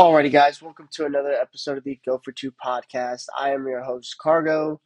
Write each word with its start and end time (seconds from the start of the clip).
Alrighty, 0.00 0.32
guys, 0.32 0.62
welcome 0.62 0.88
to 0.92 1.04
another 1.04 1.34
episode 1.34 1.76
of 1.76 1.84
the 1.84 2.00
Go 2.06 2.18
for 2.24 2.32
Two 2.32 2.52
podcast. 2.52 3.26
I 3.38 3.50
am 3.50 3.66
your 3.66 3.82
host, 3.82 4.16
Cargo. 4.16 4.80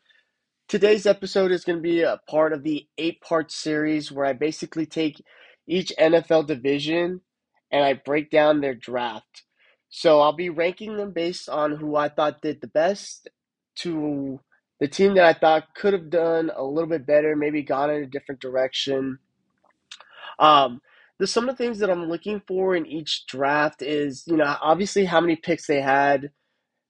Today's 0.67 1.07
episode 1.07 1.53
is 1.53 1.65
going 1.65 1.79
to 1.79 1.83
be 1.83 2.03
a 2.03 2.21
part 2.29 2.53
of 2.53 2.65
the 2.65 2.89
eight 2.99 3.21
part 3.21 3.53
series 3.53 4.11
where 4.11 4.27
I 4.27 4.33
basically 4.33 4.87
take 4.87 5.23
each 5.69 5.93
NFL 6.01 6.49
division 6.49 7.21
and 7.71 7.85
I 7.85 7.93
break 7.93 8.29
down 8.29 8.61
their 8.61 8.75
draft. 8.75 9.45
So 9.89 10.21
I'll 10.21 10.33
be 10.33 10.51
ranking 10.51 10.97
them 10.97 11.13
based 11.13 11.49
on 11.49 11.77
who 11.77 11.95
I 11.95 12.09
thought 12.09 12.43
did 12.43 12.61
the 12.61 12.67
best 12.67 13.29
to 13.83 14.41
the 14.81 14.89
team 14.89 15.15
that 15.15 15.27
I 15.27 15.33
thought 15.33 15.77
could 15.77 15.93
have 15.93 16.11
done 16.11 16.51
a 16.53 16.65
little 16.65 16.91
bit 16.91 17.07
better, 17.07 17.37
maybe 17.37 17.63
gone 17.63 17.89
in 17.89 18.03
a 18.03 18.07
different 18.07 18.41
direction. 18.41 19.21
Um, 20.41 20.81
the 21.19 21.27
some 21.27 21.49
of 21.49 21.57
the 21.57 21.65
things 21.65 21.79
that 21.81 21.91
I'm 21.91 22.09
looking 22.09 22.43
for 22.47 22.75
in 22.77 22.87
each 22.87 23.27
draft 23.27 23.83
is, 23.83 24.25
you 24.27 24.37
know, 24.37 24.57
obviously 24.61 25.05
how 25.05 25.21
many 25.21 25.37
picks 25.37 25.67
they 25.67 25.81
had. 25.81 26.31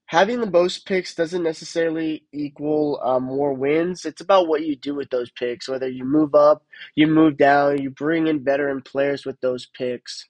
Having 0.06 0.40
the 0.40 0.50
most 0.50 0.86
picks 0.86 1.14
doesn't 1.14 1.42
necessarily 1.42 2.26
equal 2.32 3.00
um, 3.02 3.24
more 3.24 3.54
wins. 3.54 4.04
It's 4.04 4.20
about 4.20 4.48
what 4.48 4.64
you 4.64 4.76
do 4.76 4.94
with 4.94 5.10
those 5.10 5.30
picks, 5.30 5.68
whether 5.68 5.88
you 5.88 6.04
move 6.04 6.34
up, 6.34 6.64
you 6.94 7.06
move 7.06 7.38
down, 7.38 7.80
you 7.82 7.90
bring 7.90 8.26
in 8.26 8.44
veteran 8.44 8.82
players 8.82 9.24
with 9.26 9.40
those 9.40 9.66
picks. 9.66 10.28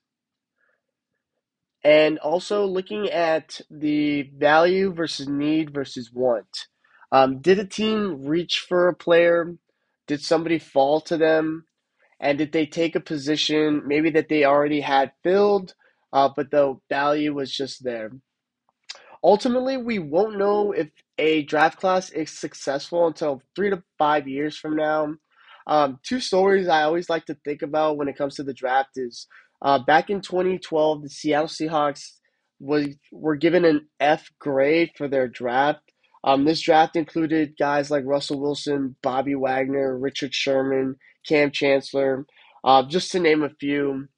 And 1.85 2.19
also 2.19 2.67
looking 2.67 3.11
at 3.11 3.61
the 3.71 4.31
value 4.37 4.93
versus 4.93 5.29
need 5.29 5.75
versus 5.75 6.11
want. 6.13 6.69
Um, 7.13 7.41
did 7.41 7.59
a 7.59 7.67
team 7.67 8.27
reach 8.27 8.61
for 8.69 8.89
a 8.89 8.95
player? 8.95 9.55
Did 10.07 10.23
somebody 10.23 10.59
fall 10.59 11.01
to 11.03 11.17
them? 11.17 11.67
And 12.25 12.39
did 12.39 12.53
they 12.53 12.67
take 12.67 12.97
a 12.97 13.01
position 13.01 13.85
maybe 13.87 14.11
that 14.13 14.31
they 14.31 14.47
already 14.47 14.81
had 14.83 15.13
filled, 15.23 15.75
uh, 16.13 16.31
but 16.35 16.51
the 16.51 16.77
value 16.91 17.35
was 17.35 17.55
just 17.55 17.85
there? 17.85 18.13
Ultimately, 19.25 19.77
we 19.79 20.01
won't 20.01 20.39
know 20.39 20.73
if 20.73 20.89
a 21.19 21.45
draft 21.45 21.81
class 21.81 22.11
is 22.11 22.31
successful 22.31 23.07
until 23.07 23.43
three 23.57 23.71
to 23.71 23.83
five 23.99 24.29
years 24.29 24.59
from 24.59 24.77
now. 24.77 25.15
Um, 25.67 26.01
two 26.03 26.21
stories 26.21 26.69
I 26.69 26.85
always 26.85 27.11
like 27.11 27.27
to 27.27 27.37
think 27.45 27.63
about 27.63 27.99
when 27.99 28.09
it 28.09 28.19
comes 28.19 28.37
to 28.37 28.43
the 28.43 28.55
draft 28.55 28.93
is 28.97 29.29
uh, 29.63 29.79
back 29.79 30.11
in 30.11 30.23
2012, 30.23 31.03
the 31.03 31.11
Seattle 31.11 31.49
Seahawks 31.49 32.05
was 32.61 32.89
were 33.13 33.37
given 33.37 33.65
an 33.67 33.89
F 34.01 34.31
grade 34.39 34.91
for 34.97 35.09
their 35.09 35.29
draft. 35.29 35.81
Um, 36.25 36.45
this 36.45 36.63
draft 36.63 36.97
included 36.97 37.55
guys 37.59 37.91
like 37.91 38.05
Russell 38.07 38.41
Wilson, 38.41 38.97
Bobby 39.03 39.35
Wagner, 39.35 39.97
Richard 39.99 40.35
Sherman, 40.35 40.97
Kam 41.27 41.51
Chancellor, 41.51 42.27
uh, 42.65 42.83
just 42.83 43.13
to 43.13 43.21
name 43.21 43.43
a 43.43 43.51
few. 43.51 44.09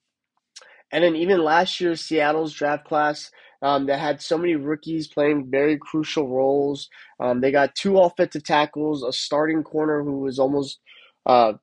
And 0.93 1.03
then 1.03 1.17
even 1.17 1.43
last 1.43 1.81
year, 1.81 1.97
Seattle's 1.97 2.55
draft 2.55 2.85
class 2.85 3.31
um, 3.61 3.87
that 3.87 3.99
had 3.99 4.23
so 4.23 4.39
many 4.39 4.55
rookies 4.55 5.09
playing 5.09 5.51
very 5.51 5.77
crucial 5.79 6.29
roles. 6.29 6.89
Um, 7.19 7.41
they 7.41 7.51
got 7.51 7.75
two 7.75 7.99
offensive 7.99 8.45
tackles, 8.45 9.03
a 9.03 9.13
starting 9.13 9.65
corner 9.65 10.05
who 10.05 10.21
was 10.21 10.39
almost 10.39 10.79
uh, 11.27 11.55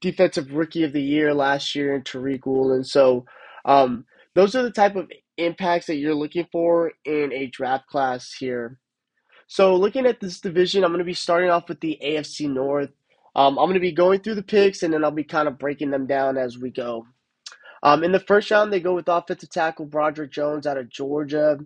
defensive 0.00 0.52
rookie 0.52 0.84
of 0.84 0.94
the 0.94 1.02
year 1.02 1.34
last 1.34 1.74
year 1.74 1.94
in 1.94 2.02
Tariq 2.02 2.46
Woolen. 2.46 2.84
So 2.84 3.26
um, 3.66 4.06
those 4.34 4.54
are 4.54 4.62
the 4.62 4.70
type 4.70 4.96
of 4.96 5.10
impacts 5.36 5.86
that 5.86 5.96
you're 5.96 6.14
looking 6.14 6.46
for 6.50 6.92
in 7.04 7.32
a 7.32 7.46
draft 7.48 7.86
class 7.88 8.32
here. 8.32 8.78
So 9.48 9.76
looking 9.76 10.06
at 10.06 10.20
this 10.20 10.40
division, 10.40 10.84
I'm 10.84 10.90
going 10.90 11.00
to 11.00 11.04
be 11.04 11.14
starting 11.14 11.50
off 11.50 11.68
with 11.68 11.80
the 11.80 11.98
AFC 12.04 12.50
North. 12.50 12.90
Um, 13.34 13.58
I'm 13.58 13.66
going 13.66 13.74
to 13.74 13.80
be 13.80 13.92
going 13.92 14.20
through 14.20 14.36
the 14.36 14.42
picks 14.42 14.82
and 14.82 14.94
then 14.94 15.04
I'll 15.04 15.10
be 15.10 15.24
kind 15.24 15.48
of 15.48 15.58
breaking 15.58 15.90
them 15.90 16.06
down 16.06 16.38
as 16.38 16.58
we 16.58 16.70
go. 16.70 17.06
Um, 17.82 18.04
in 18.04 18.12
the 18.12 18.20
first 18.20 18.50
round, 18.50 18.72
they 18.72 18.80
go 18.80 18.94
with 18.94 19.08
offensive 19.08 19.50
tackle 19.50 19.86
Broderick 19.86 20.32
Jones 20.32 20.66
out 20.66 20.78
of 20.78 20.90
Georgia. 20.90 21.58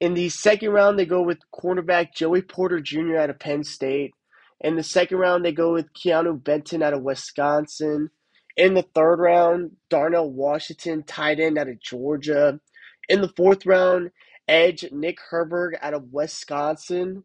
In 0.00 0.14
the 0.14 0.30
second 0.30 0.70
round, 0.70 0.98
they 0.98 1.06
go 1.06 1.22
with 1.22 1.38
cornerback 1.54 2.14
Joey 2.14 2.42
Porter 2.42 2.80
Jr. 2.80 3.18
out 3.18 3.30
of 3.30 3.38
Penn 3.40 3.64
State. 3.64 4.14
In 4.60 4.76
the 4.76 4.82
second 4.82 5.18
round, 5.18 5.44
they 5.44 5.52
go 5.52 5.72
with 5.74 5.92
Keanu 5.94 6.42
Benton 6.42 6.82
out 6.82 6.94
of 6.94 7.02
Wisconsin. 7.02 8.10
In 8.56 8.74
the 8.74 8.86
third 8.94 9.16
round, 9.20 9.72
Darnell 9.90 10.30
Washington, 10.30 11.02
tight 11.02 11.40
end 11.40 11.58
out 11.58 11.68
of 11.68 11.80
Georgia. 11.80 12.60
In 13.08 13.20
the 13.22 13.32
fourth 13.36 13.66
round, 13.66 14.10
edge 14.50 14.86
Nick 14.92 15.18
Herbig 15.30 15.72
out 15.82 15.94
of 15.94 16.12
Wisconsin. 16.12 17.24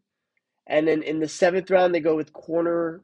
And 0.68 0.88
then 0.88 1.02
in 1.02 1.20
the 1.20 1.28
seventh 1.28 1.70
round, 1.70 1.94
they 1.94 2.00
go 2.00 2.16
with 2.16 2.32
corner 2.32 3.02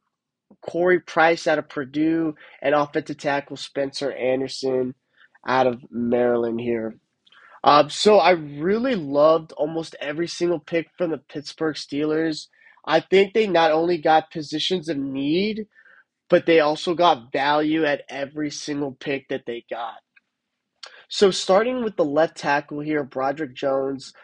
Cory 0.62 1.00
Trice 1.00 1.46
out 1.46 1.58
of 1.58 1.68
Purdue 1.68 2.34
and 2.62 2.74
offensive 2.74 3.18
tackle 3.18 3.56
Spencer 3.56 4.12
Anderson 4.12 4.94
out 5.46 5.66
of 5.66 5.82
Maryland 5.90 6.60
here. 6.60 6.96
Um, 7.64 7.90
so 7.90 8.18
I 8.18 8.32
really 8.32 8.94
loved 8.96 9.52
almost 9.52 9.96
every 10.00 10.28
single 10.28 10.58
pick 10.60 10.88
from 10.98 11.10
the 11.10 11.18
Pittsburgh 11.18 11.76
Steelers. 11.76 12.48
I 12.86 13.00
think 13.00 13.34
they 13.34 13.46
not 13.46 13.72
only 13.72 13.98
got 13.98 14.32
positions 14.32 14.88
of 14.88 14.96
need, 14.98 15.66
but 16.30 16.46
they 16.46 16.60
also 16.60 16.94
got 16.94 17.32
value 17.32 17.84
at 17.84 18.02
every 18.08 18.50
single 18.50 18.92
pick 18.92 19.28
that 19.28 19.44
they 19.46 19.64
got. 19.70 19.96
So 21.14 21.30
starting 21.30 21.84
with 21.84 21.96
the 21.96 22.06
left 22.06 22.38
tackle 22.38 22.80
here, 22.80 23.04
Broderick 23.04 23.52
Jones, 23.52 24.14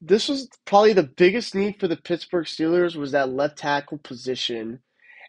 this 0.00 0.28
was 0.28 0.48
probably 0.66 0.92
the 0.92 1.02
biggest 1.02 1.52
need 1.52 1.80
for 1.80 1.88
the 1.88 1.96
Pittsburgh 1.96 2.46
Steelers 2.46 2.94
was 2.94 3.10
that 3.10 3.30
left 3.30 3.58
tackle 3.58 3.98
position. 3.98 4.78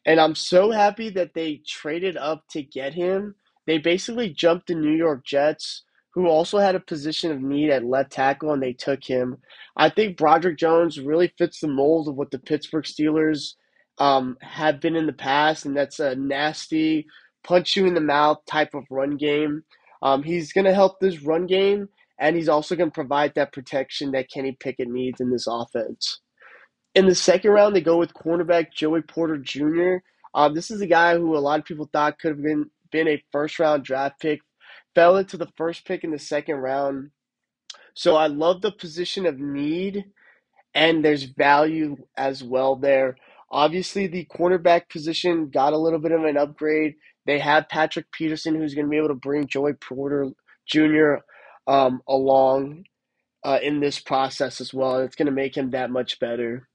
And 0.06 0.20
I'm 0.20 0.36
so 0.36 0.70
happy 0.70 1.10
that 1.10 1.34
they 1.34 1.64
traded 1.66 2.16
up 2.16 2.44
to 2.52 2.62
get 2.62 2.94
him. 2.94 3.34
They 3.66 3.80
basically 3.80 4.30
jumped 4.30 4.68
the 4.68 4.76
New 4.76 4.96
York 4.96 5.26
Jets, 5.26 5.82
who 6.14 6.28
also 6.28 6.60
had 6.60 6.76
a 6.76 6.80
position 6.80 7.32
of 7.32 7.42
need 7.42 7.72
at 7.72 7.84
left 7.84 8.12
tackle, 8.12 8.54
and 8.54 8.62
they 8.62 8.74
took 8.74 9.04
him. 9.04 9.38
I 9.76 9.90
think 9.90 10.16
Broderick 10.16 10.60
Jones 10.60 11.00
really 11.00 11.34
fits 11.40 11.60
the 11.60 11.70
mold 11.70 12.08
of 12.08 12.18
what 12.18 12.30
the 12.30 12.38
Pittsburgh 12.38 12.86
Steelers 12.86 13.56
um, 13.98 14.38
have 14.42 14.80
been 14.80 14.96
in 14.96 15.08
the 15.08 15.14
past, 15.14 15.66
and 15.66 15.76
that's 15.76 16.00
a 16.00 16.16
nasty, 16.16 17.08
punch 17.44 17.76
you 17.76 17.88
in 17.88 17.96
the 17.96 18.00
mouth 18.00 18.46
type 18.46 18.76
of 18.76 18.84
run 18.92 19.18
game. 19.18 19.64
Um, 20.02 20.24
he's 20.24 20.54
going 20.54 20.66
to 20.66 20.74
help 20.74 21.00
this 21.00 21.22
run 21.22 21.46
game, 21.46 21.90
and 22.20 22.36
he's 22.36 22.50
also 22.50 22.76
going 22.76 22.90
to 22.90 22.94
provide 22.94 23.34
that 23.36 23.54
protection 23.54 24.12
that 24.12 24.30
Kenny 24.30 24.58
Pickett 24.60 24.88
needs 24.88 25.20
in 25.22 25.32
this 25.32 25.48
offense. 25.48 26.20
In 26.96 27.06
the 27.06 27.16
second 27.16 27.52
round, 27.52 27.76
they 27.76 27.82
go 27.82 27.98
with 27.98 28.14
cornerback 28.14 28.74
Joey 28.74 29.02
Porter 29.02 29.38
Jr. 29.38 29.98
Um, 30.34 30.54
this 30.54 30.72
is 30.72 30.82
a 30.82 30.88
guy 30.88 31.16
who 31.18 31.36
a 31.36 31.40
lot 31.40 31.60
of 31.60 31.66
people 31.66 31.90
thought 31.92 32.20
could 32.20 32.32
have 32.32 32.42
been, 32.44 32.70
been 32.92 33.08
a 33.08 33.24
first 33.32 33.60
round 33.60 33.84
draft 33.84 34.20
pick, 34.20 34.42
fell 34.96 35.18
into 35.18 35.38
the 35.38 35.50
first 35.58 35.86
pick 35.86 36.04
in 36.04 36.12
the 36.12 36.20
second 36.20 36.56
round. 36.56 37.12
So 37.94 38.16
I 38.16 38.28
love 38.28 38.62
the 38.62 38.72
position 38.72 39.26
of 39.26 39.40
need, 39.40 40.06
and 40.74 41.04
there's 41.04 41.24
value 41.24 41.98
as 42.18 42.44
well 42.44 42.76
there. 42.76 43.18
Obviously, 43.52 44.08
the 44.08 44.26
cornerback 44.26 44.90
position 44.90 45.50
got 45.50 45.74
a 45.74 45.78
little 45.78 46.00
bit 46.00 46.12
of 46.12 46.24
an 46.24 46.38
upgrade. 46.38 46.96
They 47.30 47.38
have 47.38 47.70
Patrick 47.70 48.12
Peterson, 48.12 48.56
who's 48.56 48.74
going 48.74 48.88
to 48.88 48.90
be 48.90 48.98
able 48.98 49.10
to 49.10 49.14
bring 49.14 49.46
Joey 49.46 49.74
Porter 49.74 50.32
Jr. 50.66 51.18
Um, 51.68 52.02
along 52.08 52.86
uh, 53.44 53.60
in 53.62 53.80
this 53.80 54.00
process 54.00 54.60
as 54.60 54.74
well. 54.74 54.96
And 54.96 55.06
it's 55.06 55.16
going 55.16 55.28
to 55.28 55.32
make 55.32 55.56
him 55.56 55.70
that 55.70 55.92
much 55.92 56.20
better. 56.20 56.68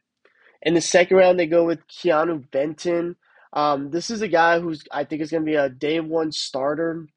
In 0.62 0.74
the 0.74 0.80
second 0.80 1.16
round, 1.16 1.40
they 1.40 1.48
go 1.48 1.64
with 1.64 1.80
Keanu 1.88 2.48
Benton. 2.52 3.16
Um, 3.52 3.90
this 3.90 4.10
is 4.10 4.22
a 4.22 4.28
guy 4.28 4.60
who's 4.60 4.84
I 4.92 5.02
think 5.02 5.22
is 5.22 5.32
going 5.32 5.44
to 5.44 5.50
be 5.50 5.56
a 5.56 5.68
day 5.68 5.98
one 5.98 6.30
starter. 6.30 7.08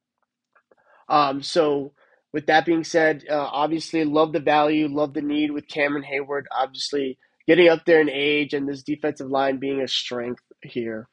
Um, 1.08 1.44
so 1.44 1.94
with 2.34 2.48
that 2.48 2.66
being 2.66 2.84
said, 2.84 3.24
uh, 3.30 3.36
obviously 3.52 4.04
love 4.04 4.34
the 4.34 4.40
value, 4.40 4.88
love 4.88 5.14
the 5.14 5.22
need 5.22 5.52
with 5.52 5.68
Cameron 5.68 6.04
Heyward. 6.12 6.46
Obviously 6.52 7.20
getting 7.46 7.70
up 7.70 7.86
there 7.86 8.02
in 8.02 8.10
age 8.10 8.56
and 8.56 8.68
this 8.68 8.82
defensive 8.82 9.30
line 9.30 9.60
being 9.60 9.82
a 9.82 9.88
strength 9.88 10.42
here. 10.64 11.08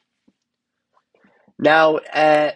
Now, 1.58 1.98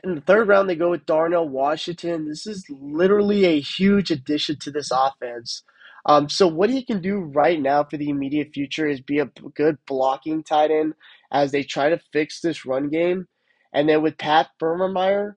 in 0.05 0.17
the 0.17 0.23
third 0.27 0.49
round, 0.49 0.69
they 0.71 0.77
go 0.77 0.91
with 0.91 1.07
Darnell 1.07 1.49
Washington. 1.49 2.29
This 2.29 2.47
is 2.47 2.67
literally 2.71 3.47
a 3.47 3.61
huge 3.61 4.11
addition 4.13 4.59
to 4.61 4.73
this 4.73 4.91
offense. 4.93 5.63
Um, 6.07 6.29
so 6.29 6.49
what 6.49 6.71
he 6.71 6.85
can 6.85 7.03
do 7.03 7.19
right 7.21 7.61
now 7.61 7.85
for 7.85 7.97
the 7.99 8.11
immediate 8.11 8.51
future 8.55 8.89
is 8.89 9.01
be 9.01 9.21
a 9.21 9.27
good 9.55 9.79
blocking 9.87 10.45
tight 10.45 10.71
end 10.71 10.95
as 11.33 11.53
they 11.53 11.65
try 11.65 11.91
to 11.91 12.01
fix 12.13 12.41
this 12.41 12.67
run 12.67 12.91
game. 12.91 13.29
And 13.73 13.89
then 13.89 14.03
with 14.03 14.19
Pat 14.19 14.49
Freiermuth, 14.61 15.35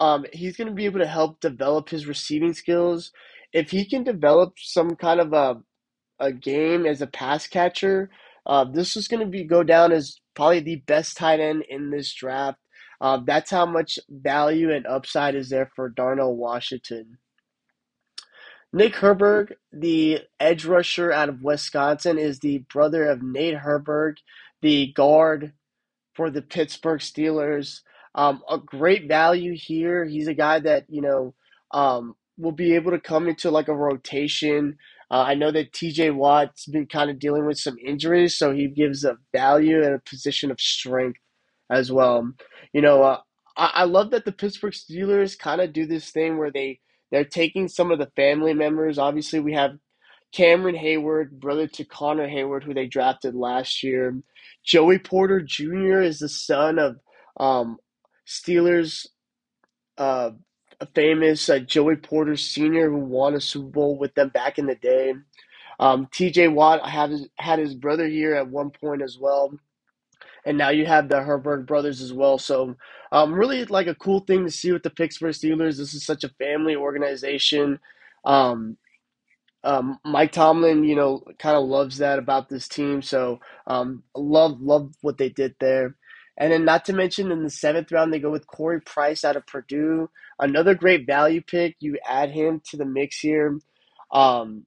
um, 0.00 0.26
he's 0.32 0.56
going 0.56 0.68
to 0.68 0.74
be 0.74 0.86
able 0.86 1.00
to 1.00 1.06
help 1.06 1.40
develop 1.40 1.90
his 1.90 2.06
receiving 2.06 2.54
skills. 2.54 3.12
If 3.52 3.70
he 3.70 3.88
can 3.88 4.04
develop 4.04 4.54
some 4.58 4.96
kind 4.96 5.20
of 5.20 5.32
a 5.34 5.62
a 6.20 6.32
game 6.32 6.86
as 6.86 7.02
a 7.02 7.06
pass 7.06 7.46
catcher, 7.46 8.10
uh, 8.46 8.64
this 8.64 8.96
is 8.96 9.08
going 9.08 9.20
to 9.20 9.26
be 9.26 9.44
go 9.44 9.62
down 9.62 9.92
as 9.92 10.18
probably 10.34 10.60
the 10.60 10.76
best 10.86 11.16
tight 11.16 11.40
end 11.40 11.64
in 11.68 11.90
this 11.90 12.12
draft. 12.14 12.58
Uh, 13.02 13.18
that's 13.26 13.50
how 13.50 13.66
much 13.66 13.98
value 14.08 14.72
and 14.72 14.86
upside 14.86 15.34
is 15.34 15.48
there 15.48 15.68
for 15.74 15.88
Darnell 15.88 16.36
Washington. 16.36 17.18
Nick 18.72 18.94
Herbig, 18.94 19.52
the 19.72 20.20
edge 20.38 20.64
rusher 20.64 21.10
out 21.12 21.28
of 21.28 21.42
Wisconsin, 21.42 22.16
is 22.16 22.38
the 22.38 22.58
brother 22.72 23.04
of 23.10 23.20
Nate 23.20 23.56
Herbig, 23.56 24.18
the 24.62 24.92
guard 24.92 25.52
for 26.14 26.30
the 26.30 26.42
Pittsburgh 26.42 27.00
Steelers. 27.00 27.80
Um, 28.14 28.42
a 28.48 28.58
great 28.58 29.08
value 29.08 29.56
here. 29.56 30.04
He's 30.04 30.28
a 30.28 30.34
guy 30.34 30.60
that, 30.60 30.84
you 30.88 31.02
know, 31.02 31.34
um, 31.72 32.14
will 32.38 32.52
be 32.52 32.76
able 32.76 32.92
to 32.92 33.00
come 33.00 33.28
into 33.28 33.50
like 33.50 33.68
a 33.68 33.74
rotation. 33.74 34.78
Uh, 35.10 35.24
I 35.26 35.34
know 35.34 35.50
that 35.50 35.72
TJ 35.72 36.14
Watt's 36.14 36.66
been 36.66 36.86
kind 36.86 37.10
of 37.10 37.18
dealing 37.18 37.46
with 37.46 37.58
some 37.58 37.76
injuries, 37.84 38.36
so 38.36 38.52
he 38.52 38.68
gives 38.68 39.04
a 39.04 39.18
value 39.34 39.82
and 39.82 39.94
a 39.94 40.02
position 40.08 40.52
of 40.52 40.60
strength 40.60 41.18
as 41.72 41.90
well. 41.90 42.32
You 42.72 42.82
know, 42.82 43.02
uh, 43.02 43.20
I, 43.56 43.70
I 43.74 43.84
love 43.84 44.10
that 44.10 44.24
the 44.24 44.32
Pittsburgh 44.32 44.72
Steelers 44.72 45.38
kind 45.38 45.60
of 45.60 45.72
do 45.72 45.86
this 45.86 46.10
thing 46.10 46.38
where 46.38 46.50
they 46.50 46.80
they're 47.10 47.24
taking 47.24 47.68
some 47.68 47.90
of 47.90 47.98
the 47.98 48.10
family 48.16 48.54
members. 48.54 48.98
Obviously, 48.98 49.40
we 49.40 49.52
have 49.52 49.72
Cameron 50.32 50.76
Heyward, 50.76 51.32
brother 51.32 51.66
to 51.68 51.84
Connor 51.84 52.28
Heyward, 52.28 52.64
who 52.64 52.72
they 52.72 52.86
drafted 52.86 53.34
last 53.34 53.82
year. 53.82 54.16
Joey 54.64 54.98
Porter 54.98 55.40
Jr. 55.40 56.00
is 56.00 56.20
the 56.20 56.28
son 56.28 56.78
of 56.78 56.96
um, 57.38 57.76
Steelers 58.26 59.06
uh, 59.98 60.30
famous 60.94 61.48
uh, 61.48 61.58
Joey 61.60 61.96
Porter 61.96 62.36
Sr., 62.36 62.90
who 62.90 62.98
won 62.98 63.34
a 63.34 63.40
Super 63.40 63.68
Bowl 63.68 63.98
with 63.98 64.14
them 64.14 64.28
back 64.30 64.58
in 64.58 64.66
the 64.66 64.74
day. 64.74 65.14
Um, 65.78 66.08
T.J. 66.12 66.48
Watt 66.48 66.86
had 66.88 67.10
his, 67.10 67.28
had 67.38 67.58
his 67.58 67.74
brother 67.74 68.06
here 68.06 68.34
at 68.34 68.48
one 68.48 68.70
point 68.70 69.02
as 69.02 69.18
well, 69.18 69.52
and 70.44 70.58
now 70.58 70.70
you 70.70 70.86
have 70.86 71.08
the 71.08 71.22
Herbert 71.22 71.66
brothers 71.66 72.00
as 72.00 72.12
well. 72.12 72.38
So, 72.38 72.76
um, 73.10 73.34
really 73.34 73.64
like 73.64 73.86
a 73.86 73.94
cool 73.94 74.20
thing 74.20 74.44
to 74.44 74.50
see 74.50 74.72
with 74.72 74.82
the 74.82 74.90
Pittsburgh 74.90 75.34
Steelers. 75.34 75.78
This 75.78 75.94
is 75.94 76.04
such 76.04 76.24
a 76.24 76.28
family 76.30 76.76
organization. 76.76 77.78
Um, 78.24 78.76
um, 79.64 79.98
Mike 80.04 80.32
Tomlin, 80.32 80.84
you 80.84 80.96
know, 80.96 81.22
kind 81.38 81.56
of 81.56 81.64
loves 81.64 81.98
that 81.98 82.18
about 82.18 82.48
this 82.48 82.66
team. 82.66 83.02
So, 83.02 83.40
um, 83.66 84.02
love 84.16 84.60
love 84.60 84.94
what 85.02 85.18
they 85.18 85.28
did 85.28 85.54
there. 85.60 85.96
And 86.36 86.52
then, 86.52 86.64
not 86.64 86.84
to 86.86 86.92
mention, 86.92 87.30
in 87.30 87.44
the 87.44 87.50
seventh 87.50 87.92
round, 87.92 88.12
they 88.12 88.18
go 88.18 88.30
with 88.30 88.46
Cory 88.46 88.80
Trice 88.80 89.24
out 89.24 89.36
of 89.36 89.46
Purdue. 89.46 90.10
Another 90.38 90.74
great 90.74 91.06
value 91.06 91.42
pick. 91.42 91.76
You 91.78 91.98
add 92.08 92.30
him 92.30 92.62
to 92.70 92.76
the 92.76 92.84
mix 92.86 93.20
here. 93.20 93.58
Um, 94.10 94.66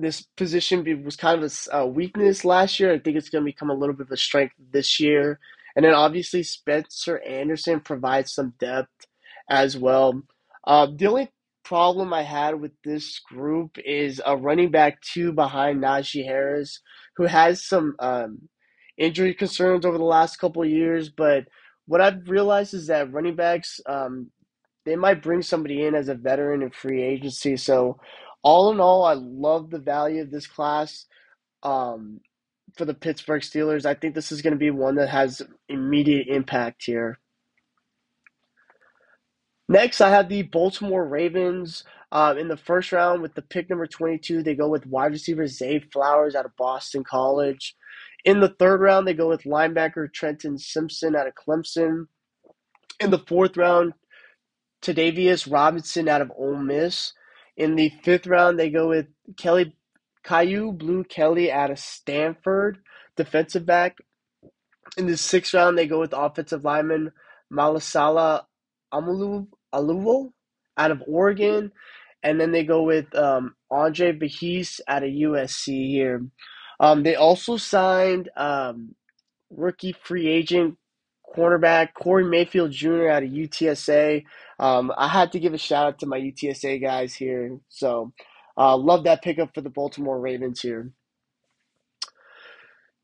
this 0.00 0.22
position 0.36 1.04
was 1.04 1.16
kind 1.16 1.42
of 1.42 1.52
a, 1.72 1.78
a, 1.78 1.86
weakness 1.86 2.44
last 2.44 2.78
year. 2.78 2.92
I 2.92 2.98
think 2.98 3.16
it's 3.16 3.28
going 3.28 3.44
to 3.44 3.50
become 3.50 3.70
a 3.70 3.74
little 3.74 3.94
bit 3.94 4.06
of 4.06 4.12
a 4.12 4.16
strength 4.16 4.54
this 4.72 5.00
year. 5.00 5.38
And 5.76 5.84
then, 5.84 5.94
obviously, 5.94 6.42
Spencer 6.42 7.20
Anderson 7.20 7.80
provides 7.80 8.32
some 8.32 8.54
depth 8.58 9.06
as 9.48 9.76
well. 9.76 10.22
Uh, 10.66 10.88
the 10.94 11.06
only 11.06 11.32
problem 11.64 12.14
I 12.14 12.22
had 12.22 12.60
with 12.60 12.72
this 12.82 13.20
group 13.20 13.76
is 13.84 14.22
a 14.24 14.36
running 14.36 14.70
back 14.70 15.00
two 15.02 15.32
behind 15.32 15.82
Najee 15.82 16.24
Harris, 16.24 16.80
who 17.16 17.24
has 17.24 17.64
some 17.64 17.94
um, 17.98 18.48
injury 18.96 19.34
concerns 19.34 19.84
over 19.84 19.98
the 19.98 20.04
last 20.04 20.36
couple 20.36 20.64
years. 20.64 21.10
But 21.10 21.44
what 21.86 22.00
I've 22.00 22.28
realized 22.28 22.74
is 22.74 22.86
that 22.86 23.12
running 23.12 23.36
backs, 23.36 23.80
um, 23.86 24.30
they 24.84 24.96
might 24.96 25.22
bring 25.22 25.42
somebody 25.42 25.84
in 25.84 25.94
as 25.94 26.08
a 26.08 26.14
veteran 26.14 26.62
in 26.62 26.70
free 26.70 27.02
agency. 27.02 27.56
So, 27.56 27.98
all 28.42 28.72
in 28.72 28.80
all, 28.80 29.04
I 29.04 29.14
love 29.14 29.70
the 29.70 29.78
value 29.78 30.22
of 30.22 30.30
this 30.30 30.46
class 30.46 31.06
um, 31.62 32.20
for 32.76 32.84
the 32.84 32.94
Pittsburgh 32.94 33.42
Steelers. 33.42 33.86
I 33.86 33.94
think 33.94 34.14
this 34.14 34.32
is 34.32 34.42
going 34.42 34.52
to 34.52 34.58
be 34.58 34.70
one 34.70 34.96
that 34.96 35.08
has 35.08 35.42
immediate 35.68 36.28
impact 36.28 36.84
here. 36.84 37.18
Next, 39.68 40.00
I 40.00 40.10
have 40.10 40.28
the 40.28 40.42
Baltimore 40.42 41.06
Ravens. 41.06 41.84
Uh, 42.10 42.34
in 42.38 42.48
the 42.48 42.56
first 42.56 42.90
round, 42.90 43.20
with 43.20 43.34
the 43.34 43.42
pick 43.42 43.68
number 43.68 43.86
22, 43.86 44.42
they 44.42 44.54
go 44.54 44.68
with 44.68 44.86
wide 44.86 45.12
receiver 45.12 45.46
Zay 45.46 45.78
Flowers 45.78 46.34
out 46.34 46.46
of 46.46 46.56
Boston 46.56 47.04
College. 47.04 47.76
In 48.24 48.40
the 48.40 48.54
third 48.58 48.80
round, 48.80 49.06
they 49.06 49.12
go 49.12 49.28
with 49.28 49.42
linebacker 49.42 50.10
Trenton 50.12 50.56
Simpson 50.58 51.14
out 51.14 51.26
of 51.26 51.34
Clemson. 51.34 52.06
In 52.98 53.10
the 53.10 53.18
fourth 53.18 53.58
round, 53.58 53.92
Tadavius 54.82 55.50
Robinson 55.50 56.08
out 56.08 56.22
of 56.22 56.32
Ole 56.36 56.56
Miss. 56.56 57.12
In 57.58 57.74
the 57.74 57.92
fifth 58.04 58.28
round, 58.28 58.58
they 58.58 58.70
go 58.70 58.88
with 58.88 59.08
Kelly 59.36 59.74
Kyu 60.24 60.72
Blu 60.72 61.04
Kelly 61.04 61.52
out 61.52 61.72
of 61.72 61.80
Stanford, 61.80 62.78
defensive 63.16 63.66
back. 63.66 63.98
In 64.96 65.08
the 65.08 65.16
sixth 65.16 65.54
round, 65.54 65.76
they 65.76 65.88
go 65.88 66.00
with 66.00 66.14
offensive 66.14 66.64
lineman 66.64 67.12
Malasala 67.52 68.44
Amulu 68.94 69.48
Aluvo 69.74 70.32
out 70.78 70.92
of 70.92 71.02
Oregon, 71.08 71.72
and 72.22 72.40
then 72.40 72.52
they 72.52 72.64
go 72.64 72.84
with 72.84 73.12
um, 73.16 73.56
Andre 73.72 74.12
Bahis 74.12 74.80
out 74.86 75.02
of 75.02 75.10
USC 75.10 75.88
here. 75.88 76.24
Um, 76.80 77.02
they 77.02 77.16
also 77.16 77.56
signed 77.56 78.30
um, 78.36 78.94
rookie 79.50 79.96
free 80.04 80.28
agent 80.28 80.78
cornerback 81.36 81.94
Corey 81.94 82.24
Mayfield 82.24 82.72
Jr. 82.72 83.08
out 83.08 83.22
of 83.22 83.30
UTSA. 83.30 84.24
Um, 84.58 84.92
I 84.96 85.08
had 85.08 85.32
to 85.32 85.40
give 85.40 85.54
a 85.54 85.58
shout 85.58 85.86
out 85.86 85.98
to 86.00 86.06
my 86.06 86.18
UTSA 86.18 86.80
guys 86.80 87.14
here. 87.14 87.58
So, 87.68 88.12
uh, 88.56 88.76
love 88.76 89.04
that 89.04 89.22
pickup 89.22 89.54
for 89.54 89.60
the 89.60 89.70
Baltimore 89.70 90.20
Ravens 90.20 90.60
here. 90.60 90.90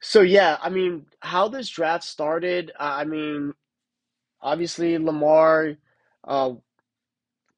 So, 0.00 0.20
yeah, 0.20 0.58
I 0.60 0.68
mean, 0.68 1.06
how 1.20 1.48
this 1.48 1.68
draft 1.68 2.04
started, 2.04 2.72
I 2.78 3.04
mean, 3.04 3.54
obviously 4.42 4.98
Lamar 4.98 5.76
uh, 6.26 6.52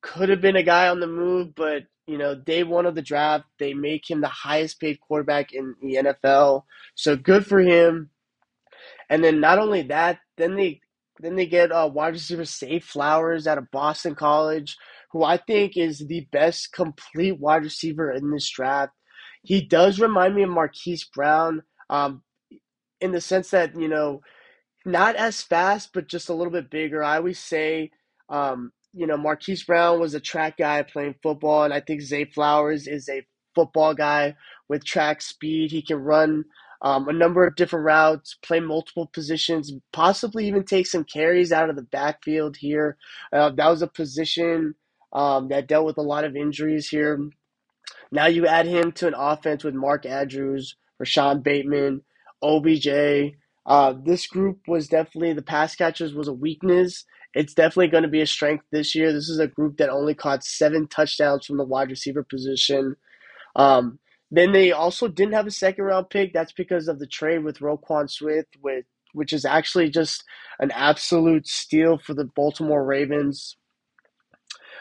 could 0.00 0.28
have 0.28 0.40
been 0.40 0.56
a 0.56 0.62
guy 0.62 0.88
on 0.88 1.00
the 1.00 1.06
move, 1.06 1.54
but 1.54 1.84
you 2.06 2.18
know, 2.18 2.36
day 2.36 2.62
one 2.62 2.86
of 2.86 2.94
the 2.94 3.02
draft, 3.02 3.44
they 3.58 3.74
make 3.74 4.08
him 4.08 4.20
the 4.20 4.28
highest 4.28 4.78
paid 4.78 5.00
quarterback 5.00 5.52
in 5.52 5.74
the 5.82 5.94
NFL. 5.96 6.62
So 6.94 7.16
good 7.16 7.44
for 7.44 7.58
him. 7.58 8.10
And 9.08 9.22
then 9.22 9.40
not 9.40 9.58
only 9.58 9.82
that, 9.82 10.18
then 10.36 10.56
they 10.56 10.80
then 11.20 11.36
they 11.36 11.46
get 11.46 11.72
uh, 11.72 11.88
wide 11.92 12.12
receiver 12.14 12.44
Zay 12.44 12.78
Flowers 12.78 13.46
out 13.46 13.58
of 13.58 13.70
Boston 13.70 14.14
College, 14.14 14.76
who 15.12 15.24
I 15.24 15.38
think 15.38 15.76
is 15.76 16.00
the 16.00 16.26
best 16.30 16.72
complete 16.72 17.40
wide 17.40 17.64
receiver 17.64 18.12
in 18.12 18.30
this 18.30 18.50
draft. 18.50 18.92
He 19.42 19.62
does 19.62 19.98
remind 19.98 20.34
me 20.34 20.42
of 20.42 20.50
Marquise 20.50 21.04
Brown, 21.04 21.62
um, 21.88 22.22
in 23.00 23.12
the 23.12 23.20
sense 23.20 23.50
that 23.50 23.78
you 23.78 23.88
know, 23.88 24.20
not 24.84 25.16
as 25.16 25.42
fast, 25.42 25.90
but 25.94 26.08
just 26.08 26.28
a 26.28 26.34
little 26.34 26.52
bit 26.52 26.70
bigger. 26.70 27.02
I 27.02 27.16
always 27.16 27.38
say 27.38 27.90
um, 28.28 28.72
you 28.92 29.06
know, 29.06 29.16
Marquise 29.16 29.62
Brown 29.64 30.00
was 30.00 30.14
a 30.14 30.20
track 30.20 30.56
guy 30.56 30.82
playing 30.82 31.16
football, 31.22 31.64
and 31.64 31.74
I 31.74 31.80
think 31.80 32.00
Zay 32.00 32.24
Flowers 32.24 32.86
is 32.86 33.08
a 33.08 33.26
football 33.54 33.94
guy 33.94 34.34
with 34.68 34.84
track 34.84 35.20
speed. 35.22 35.70
He 35.70 35.82
can 35.82 35.98
run 35.98 36.44
um, 36.86 37.08
a 37.08 37.12
number 37.12 37.46
of 37.46 37.56
different 37.56 37.84
routes, 37.84 38.36
play 38.42 38.60
multiple 38.60 39.10
positions, 39.12 39.72
possibly 39.92 40.46
even 40.46 40.64
take 40.64 40.86
some 40.86 41.04
carries 41.04 41.52
out 41.52 41.70
of 41.70 41.76
the 41.76 41.82
backfield 41.82 42.56
here. 42.56 42.96
Uh, 43.32 43.50
that 43.50 43.68
was 43.68 43.82
a 43.82 43.88
position 43.88 44.74
um, 45.12 45.48
that 45.48 45.68
dealt 45.68 45.86
with 45.86 45.98
a 45.98 46.02
lot 46.02 46.24
of 46.24 46.36
injuries 46.36 46.88
here. 46.88 47.18
Now 48.12 48.26
you 48.26 48.46
add 48.46 48.66
him 48.66 48.92
to 48.92 49.08
an 49.08 49.14
offense 49.16 49.64
with 49.64 49.74
Mark 49.74 50.06
Andrews, 50.06 50.76
Rashod 50.98 51.42
Bateman, 51.42 52.02
OBJ. 52.42 52.88
Uh, 53.66 53.94
this 54.04 54.26
group 54.28 54.60
was 54.68 54.88
definitely 54.88 55.32
the 55.32 55.42
pass 55.42 55.74
catchers 55.74 56.14
was 56.14 56.28
a 56.28 56.32
weakness 56.32 57.04
it's 57.36 57.52
definitely 57.52 57.88
going 57.88 58.02
to 58.02 58.08
be 58.08 58.22
a 58.22 58.26
strength 58.26 58.64
this 58.72 58.94
year. 58.94 59.12
This 59.12 59.28
is 59.28 59.38
a 59.38 59.46
group 59.46 59.76
that 59.76 59.90
only 59.90 60.14
caught 60.14 60.42
seven 60.42 60.88
touchdowns 60.88 61.44
from 61.44 61.58
the 61.58 61.64
wide 61.66 61.90
receiver 61.90 62.24
position. 62.24 62.96
Um, 63.54 63.98
then 64.30 64.52
they 64.52 64.72
also 64.72 65.08
didn't 65.08 65.34
have 65.34 65.46
a 65.46 65.52
second 65.52 65.84
round 65.84 66.10
pick. 66.10 66.32
That's 66.32 66.52
because 66.52 66.88
of 66.88 66.98
the 66.98 67.06
trade 67.06 67.44
with 67.44 67.60
Roquan 67.60 68.10
Smith, 68.10 68.46
with 68.60 68.84
which 69.12 69.32
is 69.32 69.44
actually 69.44 69.88
just 69.88 70.24
an 70.58 70.70
absolute 70.72 71.46
steal 71.46 71.96
for 71.96 72.12
the 72.12 72.24
Baltimore 72.24 72.84
Ravens. 72.84 73.56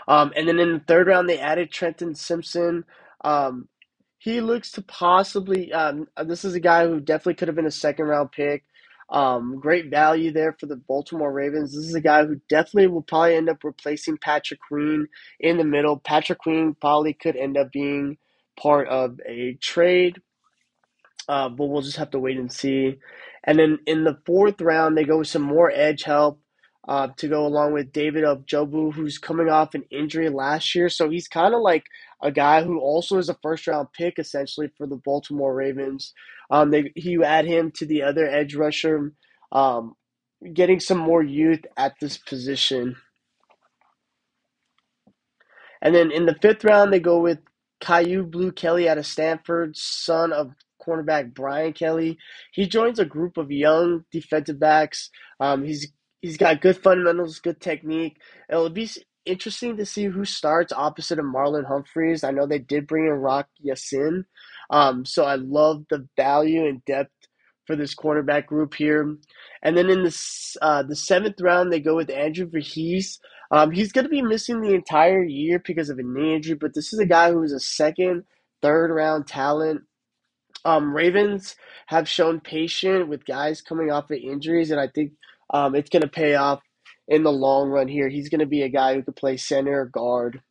Um, 0.08 0.34
and 0.36 0.48
then 0.48 0.60
in 0.60 0.74
the 0.74 0.84
third 0.88 1.08
round, 1.08 1.30
they 1.30 1.40
added 1.40 1.72
Trenton 1.72 2.16
Simpson. 2.16 2.84
Um, 3.24 3.70
he 4.18 4.42
looks 4.42 4.72
to 4.72 4.82
possibly. 4.82 5.72
Um, 5.72 6.08
this 6.26 6.44
is 6.44 6.56
a 6.56 6.60
guy 6.60 6.88
who 6.88 7.00
definitely 7.00 7.36
could 7.36 7.48
have 7.48 7.56
been 7.56 7.66
a 7.66 7.72
second 7.72 8.06
round 8.06 8.32
pick. 8.32 8.64
Um, 9.10 9.60
great 9.60 9.92
value 9.92 10.32
there 10.32 10.56
for 10.60 10.66
the 10.66 10.76
Baltimore 10.76 11.32
Ravens. 11.32 11.76
This 11.76 11.86
is 11.86 11.94
a 11.94 12.02
guy 12.02 12.26
who 12.26 12.42
definitely 12.50 12.88
will 12.88 13.04
probably 13.04 13.36
end 13.36 13.50
up 13.50 13.64
replacing 13.64 14.18
Patrick 14.18 14.60
Queen 14.68 15.08
in 15.40 15.58
the 15.58 15.64
middle. 15.64 15.98
Patrick 15.98 16.40
Queen 16.40 16.76
probably 16.82 17.14
could 17.14 17.36
end 17.36 17.56
up 17.56 17.72
being 17.72 18.18
part 18.60 18.88
of 18.88 19.20
a 19.28 19.58
trade, 19.62 20.22
uh, 21.28 21.50
but 21.50 21.66
we'll 21.66 21.82
just 21.82 21.98
have 21.98 22.12
to 22.12 22.20
wait 22.20 22.38
and 22.38 22.52
see. 22.52 22.98
And 23.44 23.60
then 23.60 23.80
in 23.86 24.04
the 24.04 24.20
fourth 24.26 24.62
round, 24.62 24.98
they 24.98 25.04
go 25.04 25.20
with 25.20 25.28
some 25.28 25.42
more 25.44 25.72
edge 25.72 26.04
help 26.04 26.40
uh, 26.88 27.08
to 27.18 27.28
go 27.28 27.46
along 27.46 27.74
with 27.74 27.92
David 27.92 28.24
Ojabo, 28.24 28.94
who's 28.94 29.18
coming 29.18 29.50
off 29.50 29.74
an 29.74 29.84
injury 29.92 30.30
last 30.30 30.76
year. 30.76 30.90
So 30.90 31.10
he's 31.10 31.28
kind 31.28 31.54
of 31.54 31.62
like 31.62 31.86
a 32.22 32.32
guy 32.32 32.64
who 32.64 32.80
also 32.80 33.18
is 33.18 33.30
a 33.30 33.38
first 33.42 33.68
round 33.68 33.88
pick 33.98 34.20
essentially 34.20 34.70
for 34.78 34.88
the 34.88 34.98
Baltimore 34.98 35.54
Ravens. 35.54 36.14
Um, 36.52 36.72
they 36.72 36.92
you 36.96 37.24
add 37.24 37.46
him 37.46 37.72
to 37.76 37.86
the 37.86 38.04
other 38.04 38.28
edge 38.28 38.56
rusher, 38.56 39.14
um, 39.52 39.96
getting 40.54 40.80
some 40.80 41.00
more 41.00 41.24
youth 41.24 41.62
at 41.78 41.94
this 42.00 42.18
position. 42.18 42.96
And 45.82 45.94
then 45.94 46.12
in 46.12 46.26
the 46.26 46.36
fifth 46.42 46.64
round, 46.64 46.92
they 46.94 47.00
go 47.00 47.20
with 47.20 47.40
Kyu 47.82 48.24
Blu 48.26 48.52
Kelly 48.54 48.90
out 48.90 49.00
of 49.00 49.08
Stanford, 49.08 49.78
son 49.78 50.34
of 50.34 50.54
cornerback 50.82 51.34
Brian 51.36 51.74
Kelly. 51.74 52.18
He 52.54 52.68
joins 52.68 53.00
a 53.00 53.06
group 53.06 53.38
of 53.38 53.52
young 53.52 54.06
defensive 54.12 54.60
backs. 54.60 55.12
Um, 55.42 55.66
he's 55.66 55.92
he's 56.22 56.38
got 56.38 56.62
good 56.62 56.78
fundamentals, 56.78 57.40
good 57.40 57.62
technique. 57.62 58.18
It'll 58.50 58.70
be 58.72 58.90
interesting 59.26 59.78
to 59.78 59.86
see 59.86 60.06
who 60.06 60.26
starts 60.26 60.74
opposite 60.74 61.20
of 61.20 61.26
Marlon 61.26 61.68
Humphreys. 61.68 62.24
I 62.24 62.32
know 62.32 62.48
they 62.48 62.60
did 62.60 62.88
bring 62.88 63.06
in 63.08 63.14
Rock 63.14 63.50
Ya-Sin, 63.62 64.26
um, 64.72 65.06
so 65.06 65.26
I 65.26 65.36
love 65.36 65.86
the 65.90 66.08
value 66.18 66.68
and 66.68 66.86
depth 66.86 67.12
for 67.66 67.76
this 67.76 67.96
cornerback 67.96 68.46
group 68.46 68.74
here. 68.74 69.16
And 69.64 69.78
then 69.78 69.90
in 69.90 70.04
the 70.04 70.58
uh, 70.62 70.84
the 70.84 70.96
seventh 70.96 71.42
round, 71.42 71.72
they 71.72 71.80
go 71.80 71.96
with 71.96 72.10
Andrew 72.10 72.48
Vorhees. 72.48 73.20
Um, 73.52 73.72
he's 73.72 73.92
going 73.92 74.06
to 74.06 74.10
be 74.10 74.22
missing 74.22 74.62
the 74.62 74.74
entire 74.74 75.24
year 75.24 75.62
because 75.64 75.90
of 75.90 76.00
a 76.00 76.04
knee 76.04 76.36
injury, 76.36 76.56
but 76.56 76.74
this 76.74 76.94
is 76.94 77.00
a 77.00 77.06
guy 77.06 77.32
who 77.32 77.44
is 77.44 77.54
a 77.54 77.60
second, 77.60 78.24
third 78.62 78.92
round 78.92 79.28
talent. 79.28 79.82
Um, 80.66 80.96
Ravens 80.96 81.56
have 81.88 82.10
shown 82.10 82.40
patience 82.40 83.08
with 83.08 83.26
guys 83.26 83.62
coming 83.62 83.92
off 83.92 84.10
of 84.10 84.18
injuries, 84.18 84.72
and 84.72 84.80
I 84.80 84.88
think 84.88 85.12
um, 85.52 85.76
it's 85.76 85.90
going 85.90 86.02
to 86.02 86.08
pay 86.08 86.36
off 86.36 86.62
in 87.08 87.24
the 87.24 87.32
long 87.32 87.70
run 87.70 87.88
here. 87.88 88.10
He's 88.10 88.30
going 88.30 88.40
to 88.40 88.48
be 88.48 88.64
a 88.64 88.70
guy 88.70 88.96
who 88.96 89.04
could 89.04 89.16
play 89.16 89.38
center 89.38 89.82
or 89.82 89.86
guard. 89.86 90.42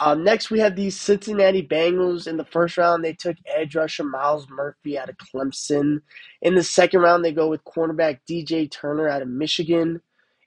Um, 0.00 0.24
next, 0.24 0.50
we 0.50 0.60
have 0.60 0.76
the 0.76 0.90
Cincinnati 0.90 1.66
Bengals. 1.66 2.26
In 2.26 2.36
the 2.36 2.44
first 2.44 2.76
round, 2.78 3.04
they 3.04 3.14
took 3.14 3.36
edge 3.46 3.76
rusher 3.76 4.04
Myles 4.04 4.46
Murphy 4.50 4.98
out 4.98 5.08
of 5.08 5.16
Clemson. 5.16 6.02
In 6.42 6.54
the 6.54 6.62
second 6.62 7.00
round, 7.00 7.24
they 7.24 7.32
go 7.32 7.48
with 7.48 7.64
cornerback 7.64 8.20
DJ 8.28 8.70
Turner 8.70 9.08
out 9.08 9.22
of 9.22 9.28
Michigan. 9.28 10.02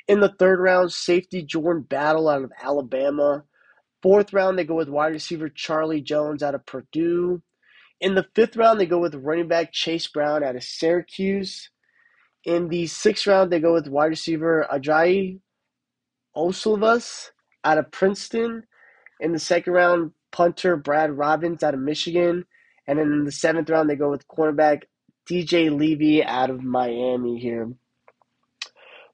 In 0.08 0.20
the 0.22 0.34
third 0.39 0.60
round, 0.60 0.91
safety 0.93 1.43
Jordan 1.43 1.84
Battle 1.84 2.29
out 2.29 2.43
of 2.43 2.51
Alabama. 2.62 3.43
Fourth 4.03 4.34
round, 4.34 4.58
they 4.58 4.65
go 4.65 4.75
with 4.75 4.89
wide 4.89 5.13
receiver 5.13 5.50
Charlie 5.50 6.01
Jones 6.01 6.43
out 6.43 6.55
of 6.55 6.65
Purdue. 6.65 7.41
In 8.00 8.15
the 8.15 8.27
fifth 8.36 8.55
round, 8.58 8.79
they 8.79 8.86
go 8.86 9.00
with 9.00 9.15
running 9.15 9.48
back 9.48 9.72
Chase 9.74 10.08
Brown 10.08 10.43
out 10.43 10.55
of 10.55 10.63
Syracuse. 10.63 11.70
In 12.46 12.70
the 12.70 12.88
sixth 12.88 13.27
round, 13.27 13.51
they 13.51 13.60
go 13.60 13.74
with 13.74 13.88
wide 13.88 14.08
receiver 14.08 14.67
Ajayi 14.72 15.39
Osilvas 16.36 17.31
out 17.63 17.77
of 17.77 17.91
Princeton. 17.91 18.63
In 19.21 19.31
the 19.31 19.39
second 19.39 19.73
round, 19.73 20.11
punter 20.31 20.75
Brad 20.75 21.11
Robbins 21.11 21.63
out 21.63 21.75
of 21.75 21.79
Michigan. 21.79 22.45
And 22.87 22.99
then 22.99 23.11
in 23.11 23.23
the 23.25 23.31
seventh 23.31 23.69
round, 23.69 23.89
they 23.89 23.95
go 23.95 24.09
with 24.09 24.27
cornerback 24.27 24.83
DJ 25.29 25.75
Levy 25.75 26.23
out 26.23 26.49
of 26.49 26.63
Miami 26.63 27.39
here. 27.39 27.71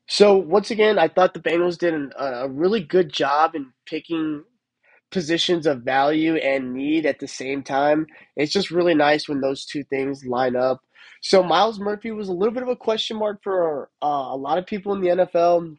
So, 0.07 0.37
once 0.37 0.71
again, 0.71 0.97
I 0.97 1.09
thought 1.09 1.33
the 1.33 1.41
Bengals 1.41 1.77
did 1.77 1.93
an, 1.93 2.13
a 2.17 2.47
really 2.47 2.79
good 2.79 3.11
job 3.11 3.55
in 3.55 3.73
picking 3.85 4.43
positions 5.11 5.67
of 5.67 5.81
value 5.81 6.35
and 6.35 6.73
need 6.73 7.05
at 7.05 7.19
the 7.19 7.27
same 7.27 7.61
time. 7.61 8.07
It's 8.37 8.53
just 8.53 8.71
really 8.71 8.95
nice 8.95 9.27
when 9.27 9.41
those 9.41 9.65
two 9.65 9.83
things 9.83 10.25
line 10.25 10.55
up. 10.55 10.79
So, 11.21 11.43
Myles 11.43 11.79
Murphy 11.79 12.11
was 12.11 12.29
a 12.29 12.33
little 12.33 12.53
bit 12.53 12.63
of 12.63 12.69
a 12.69 12.75
question 12.75 13.17
mark 13.17 13.43
for 13.43 13.89
uh, 14.01 14.29
a 14.31 14.37
lot 14.37 14.57
of 14.57 14.65
people 14.65 14.93
in 14.93 15.01
the 15.01 15.09
NFL. 15.09 15.75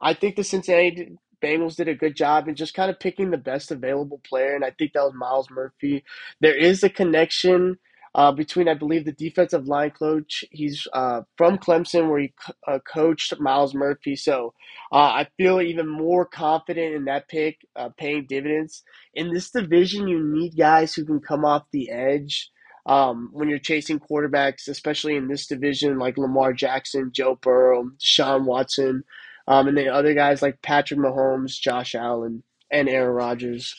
I 0.00 0.14
think 0.14 0.34
the 0.34 0.44
Cincinnati 0.44 1.16
Bengals 1.42 1.76
did 1.76 1.88
a 1.88 1.94
good 1.94 2.16
job 2.16 2.48
in 2.48 2.54
just 2.54 2.74
kind 2.74 2.90
of 2.90 3.00
picking 3.00 3.30
the 3.30 3.38
best 3.38 3.70
available 3.70 4.20
player, 4.28 4.54
and 4.54 4.64
I 4.64 4.70
think 4.70 4.92
that 4.92 5.04
was 5.04 5.14
Myles 5.14 5.50
Murphy. 5.50 6.04
There 6.40 6.56
is 6.56 6.82
a 6.82 6.88
connection 6.88 7.78
uh, 8.14 8.32
between, 8.32 8.68
I 8.68 8.74
believe, 8.74 9.04
the 9.04 9.12
defensive 9.12 9.68
line 9.68 9.90
coach. 9.90 10.44
He's 10.50 10.86
uh, 10.92 11.22
from 11.36 11.58
Clemson, 11.58 12.08
where 12.08 12.20
he 12.20 12.32
uh, 12.66 12.78
coached 12.80 13.38
Myles 13.38 13.74
Murphy. 13.74 14.16
So 14.16 14.54
uh, 14.90 14.96
I 14.96 15.28
feel 15.36 15.60
even 15.60 15.86
more 15.86 16.24
confident 16.24 16.94
in 16.94 17.04
that 17.04 17.28
pick, 17.28 17.58
uh, 17.76 17.90
paying 17.96 18.26
dividends. 18.26 18.82
In 19.14 19.32
this 19.32 19.50
division, 19.50 20.08
you 20.08 20.20
need 20.22 20.56
guys 20.56 20.94
who 20.94 21.04
can 21.04 21.20
come 21.20 21.44
off 21.44 21.64
the 21.72 21.90
edge. 21.90 22.50
Um, 22.86 23.28
when 23.32 23.50
you're 23.50 23.58
chasing 23.58 24.00
quarterbacks, 24.00 24.66
especially 24.66 25.14
in 25.14 25.28
this 25.28 25.46
division, 25.46 25.98
like 25.98 26.16
Lamar 26.16 26.54
Jackson, 26.54 27.10
Joe 27.12 27.38
Burrow, 27.40 27.90
Sean 28.00 28.46
Watson, 28.46 29.04
um, 29.48 29.66
and 29.66 29.76
then 29.76 29.88
other 29.88 30.14
guys 30.14 30.42
like 30.42 30.62
Patrick 30.62 31.00
Mahomes, 31.00 31.58
Josh 31.58 31.94
Allen, 31.94 32.44
and 32.70 32.88
Aaron 32.88 33.14
Rodgers. 33.14 33.74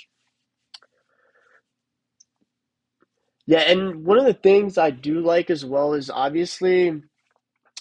Yeah, 3.45 3.59
and 3.61 4.05
one 4.05 4.17
of 4.19 4.25
the 4.25 4.33
things 4.33 4.77
I 4.77 4.89
do 4.91 5.21
like 5.21 5.49
as 5.49 5.63
well 5.63 5.93
is 5.93 6.09
obviously 6.09 7.01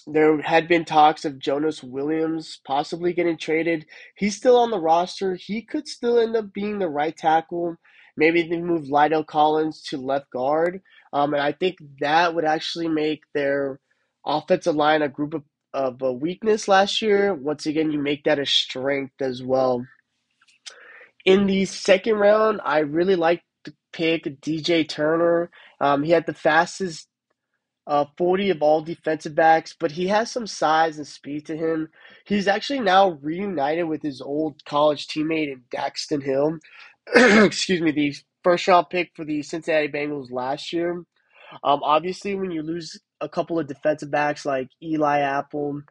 there 0.07 0.41
had 0.43 0.69
been 0.69 0.85
talks 0.85 1.25
of 1.25 1.39
Jonah 1.39 1.73
Williams 1.83 2.61
possibly 2.67 3.13
getting 3.15 3.39
traded. 3.39 3.87
He's 4.17 4.37
still 4.37 4.57
on 4.59 4.71
the 4.71 4.81
roster. 4.81 5.35
He 5.35 5.63
could 5.63 5.89
still 5.89 6.19
end 6.19 6.37
up 6.37 6.53
being 6.53 6.79
the 6.79 6.89
right 6.89 7.17
tackle. 7.17 7.77
Maybe 8.17 8.43
they 8.43 8.61
move 8.61 8.85
La'el 8.87 9.27
Collins 9.27 9.83
to 9.91 9.99
left 9.99 10.31
guard. 10.31 10.83
Um, 11.13 11.35
and 11.35 11.43
I 11.43 11.53
think 11.53 11.77
that 12.01 12.35
would 12.35 12.45
actually 12.45 12.89
make 12.89 13.23
their 13.35 13.81
offensive 14.27 14.75
line 14.75 15.03
a 15.03 15.09
group 15.09 15.35
of 15.35 15.43
of 15.79 16.03
a 16.03 16.13
weakness 16.13 16.67
last 16.67 17.01
year. 17.01 17.33
Once 17.33 17.65
again, 17.65 17.93
you 17.93 18.01
make 18.01 18.25
that 18.25 18.41
a 18.41 18.47
strength 18.47 19.15
as 19.21 19.45
well. 19.45 19.87
In 21.25 21.47
the 21.47 21.67
second 21.67 22.17
round, 22.17 22.61
I 22.65 22.81
really 22.81 23.15
like 23.15 23.43
to 23.65 23.73
pick 23.93 24.25
DJ 24.41 24.89
Turner. 24.89 25.51
Um, 25.81 26.03
he 26.03 26.11
had 26.11 26.27
the 26.27 26.35
fastest 26.35 27.07
uh, 27.87 28.07
40 28.19 28.51
of 28.51 28.61
all 28.63 28.83
defensive 28.83 29.37
backs, 29.37 29.75
but 29.79 29.93
he 29.93 30.09
has 30.09 30.33
some 30.33 30.49
size 30.49 30.99
and 30.99 31.07
speed 31.07 31.47
to 31.47 31.57
him. 31.57 31.89
He's 32.27 32.49
actually 32.49 32.81
now 32.81 33.11
reunited 33.23 33.87
with 33.87 34.03
his 34.03 34.21
old 34.21 34.65
college 34.65 35.07
teammate 35.07 35.53
in 35.53 35.63
Daxton 35.73 36.25
Hill. 36.25 36.59
Excuse 37.47 37.81
me, 37.81 37.93
the 37.93 38.15
first 38.43 38.67
round 38.67 38.91
pick 38.91 39.13
for 39.15 39.25
the 39.25 39.43
Cincinnati 39.43 39.89
Bengals 39.89 40.33
last 40.33 40.73
year. 40.73 41.05
Um, 41.63 41.81
obviously, 41.85 42.35
when 42.35 42.51
you 42.51 42.63
lose 42.63 42.99
a 43.21 43.29
couple 43.29 43.59
of 43.59 43.67
defensive 43.67 44.11
backs 44.11 44.47
like 44.47 44.69
Eli 44.83 45.21
Apple, 45.21 45.83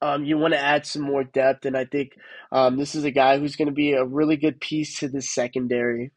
um, 0.00 0.24
you 0.24 0.38
want 0.38 0.54
to 0.54 0.60
add 0.60 0.86
some 0.86 1.02
more 1.02 1.24
depth, 1.24 1.64
and 1.64 1.76
I 1.76 1.84
think 1.84 2.12
um, 2.52 2.76
this 2.76 2.94
is 2.94 3.04
a 3.04 3.10
guy 3.10 3.38
who's 3.38 3.56
going 3.56 3.68
to 3.68 3.74
be 3.74 3.92
a 3.92 4.04
really 4.04 4.36
good 4.36 4.60
piece 4.60 4.98
to 5.00 5.08
the 5.08 5.22
secondary. 5.22 6.12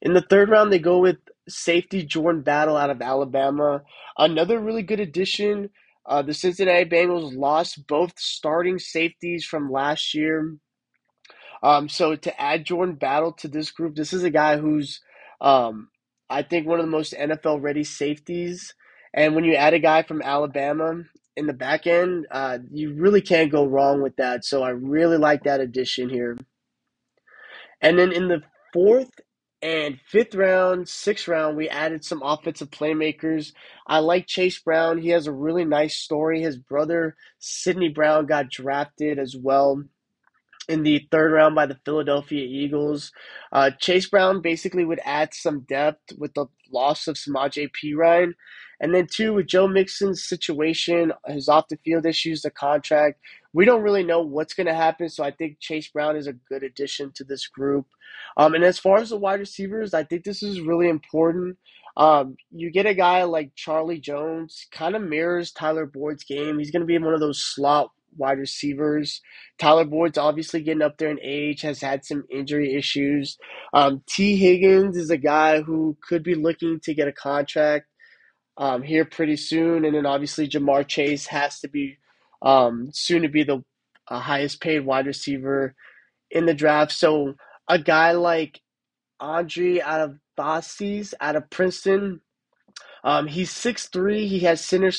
In 0.00 0.14
the 0.14 0.20
third 0.20 0.48
round, 0.48 0.72
they 0.72 0.78
go 0.78 0.98
with 0.98 1.16
safety 1.48 2.04
Jordan 2.04 2.42
Battle 2.42 2.76
out 2.76 2.90
of 2.90 3.02
Alabama. 3.02 3.82
Another 4.16 4.60
really 4.60 4.82
good 4.82 5.00
addition. 5.00 5.70
Uh, 6.06 6.22
the 6.22 6.34
Cincinnati 6.34 6.88
Bengals 6.88 7.36
lost 7.36 7.86
both 7.86 8.18
starting 8.18 8.78
safeties 8.78 9.44
from 9.44 9.70
last 9.70 10.14
year. 10.14 10.56
Um, 11.62 11.88
so 11.88 12.16
to 12.16 12.40
add 12.40 12.66
Jordan 12.66 12.96
Battle 12.96 13.32
to 13.34 13.48
this 13.48 13.70
group, 13.70 13.94
this 13.94 14.12
is 14.12 14.24
a 14.24 14.30
guy 14.30 14.56
who's 14.58 15.00
um, 15.40 15.88
I 16.28 16.42
think 16.42 16.66
one 16.66 16.80
of 16.80 16.86
the 16.86 16.90
most 16.90 17.12
NFL 17.12 17.62
ready 17.62 17.84
safeties. 17.84 18.74
And 19.14 19.34
when 19.34 19.44
you 19.44 19.54
add 19.54 19.74
a 19.74 19.78
guy 19.78 20.02
from 20.02 20.22
Alabama 20.22 21.02
in 21.36 21.46
the 21.46 21.52
back 21.52 21.86
end, 21.86 22.26
uh, 22.30 22.58
you 22.70 22.94
really 22.94 23.20
can't 23.20 23.52
go 23.52 23.66
wrong 23.66 24.02
with 24.02 24.16
that. 24.16 24.44
So 24.44 24.62
I 24.62 24.70
really 24.70 25.18
like 25.18 25.44
that 25.44 25.60
addition 25.60 26.08
here. 26.08 26.36
And 27.80 27.98
then 27.98 28.12
in 28.12 28.28
the 28.28 28.42
fourth 28.72 29.10
and 29.60 29.98
fifth 30.08 30.34
round, 30.34 30.88
sixth 30.88 31.28
round, 31.28 31.56
we 31.56 31.68
added 31.68 32.04
some 32.04 32.22
offensive 32.22 32.70
playmakers. 32.70 33.52
I 33.86 33.98
like 33.98 34.26
Chase 34.26 34.58
Brown. 34.58 34.98
He 34.98 35.10
has 35.10 35.26
a 35.26 35.32
really 35.32 35.64
nice 35.64 35.96
story. 35.98 36.40
His 36.40 36.56
brother, 36.56 37.16
Sydney 37.38 37.88
Brown, 37.88 38.26
got 38.26 38.50
drafted 38.50 39.18
as 39.18 39.36
well 39.36 39.82
in 40.68 40.82
the 40.82 41.06
third 41.10 41.32
round 41.32 41.54
by 41.54 41.66
the 41.66 41.78
Philadelphia 41.84 42.44
Eagles. 42.44 43.12
Uh, 43.52 43.70
Chase 43.78 44.08
Brown 44.08 44.42
basically 44.42 44.84
would 44.84 45.00
add 45.04 45.34
some 45.34 45.60
depth 45.60 46.12
with 46.18 46.34
the 46.34 46.46
loss 46.72 47.06
of 47.08 47.16
Samaje 47.16 47.68
Perine. 47.70 48.32
And 48.82 48.94
then, 48.94 49.06
two, 49.10 49.32
with 49.32 49.46
Joe 49.46 49.68
Mixon's 49.68 50.24
situation, 50.24 51.12
his 51.28 51.48
off 51.48 51.68
the 51.68 51.78
field 51.84 52.04
issues, 52.04 52.42
the 52.42 52.50
contract, 52.50 53.20
we 53.52 53.64
don't 53.64 53.82
really 53.82 54.02
know 54.02 54.20
what's 54.20 54.54
going 54.54 54.66
to 54.66 54.74
happen. 54.74 55.08
So 55.08 55.22
I 55.22 55.30
think 55.30 55.60
Chase 55.60 55.88
Brown 55.88 56.16
is 56.16 56.26
a 56.26 56.32
good 56.32 56.64
addition 56.64 57.12
to 57.12 57.24
this 57.24 57.46
group. 57.46 57.86
Um, 58.36 58.54
and 58.54 58.64
as 58.64 58.78
far 58.78 58.98
as 58.98 59.10
the 59.10 59.16
wide 59.16 59.40
receivers, 59.40 59.94
I 59.94 60.04
think 60.04 60.24
this 60.24 60.42
is 60.42 60.60
really 60.60 60.88
important. 60.88 61.56
Um, 61.96 62.36
you 62.50 62.70
get 62.70 62.86
a 62.86 62.94
guy 62.94 63.22
like 63.24 63.54
Charlie 63.54 64.00
Jones, 64.00 64.66
kind 64.72 64.96
of 64.96 65.02
mirrors 65.02 65.52
Tyler 65.52 65.86
Boyd's 65.86 66.24
game. 66.24 66.58
He's 66.58 66.70
going 66.70 66.80
to 66.80 66.86
be 66.86 66.98
one 66.98 67.14
of 67.14 67.20
those 67.20 67.42
slot 67.42 67.90
wide 68.16 68.38
receivers. 68.38 69.20
Tyler 69.58 69.84
Boyd's 69.84 70.18
obviously 70.18 70.62
getting 70.62 70.82
up 70.82 70.98
there 70.98 71.10
in 71.10 71.20
age, 71.22 71.62
has 71.62 71.80
had 71.80 72.04
some 72.04 72.24
injury 72.30 72.74
issues. 72.74 73.38
Um, 73.72 74.02
Tee 74.06 74.36
Higgins 74.36 74.96
is 74.96 75.10
a 75.10 75.16
guy 75.16 75.60
who 75.60 75.96
could 76.06 76.22
be 76.22 76.34
looking 76.34 76.80
to 76.80 76.94
get 76.94 77.08
a 77.08 77.12
contract 77.12 77.86
um, 78.56 78.82
here 78.82 79.04
pretty 79.04 79.36
soon. 79.36 79.84
And 79.84 79.94
then 79.94 80.06
obviously 80.06 80.48
Ja'Marr 80.48 80.86
Chase 80.86 81.26
has 81.26 81.60
to 81.60 81.68
be 81.68 81.98
um, 82.42 82.90
soon 82.92 83.22
to 83.22 83.28
be 83.28 83.44
the 83.44 83.62
uh, 84.08 84.20
highest 84.20 84.60
paid 84.60 84.80
wide 84.80 85.06
receiver 85.06 85.74
in 86.30 86.46
the 86.46 86.54
draft. 86.54 86.92
So 86.92 87.34
a 87.68 87.78
guy 87.78 88.12
like 88.12 88.60
Andre 89.20 89.80
out 89.80 90.00
of 90.00 90.18
Bosties, 90.38 91.14
out 91.20 91.36
of 91.36 91.50
Princeton, 91.50 92.20
um, 93.04 93.26
he's 93.26 93.50
six 93.50 93.88
three. 93.88 94.26
He 94.28 94.40
has 94.40 94.64
center 94.64 94.90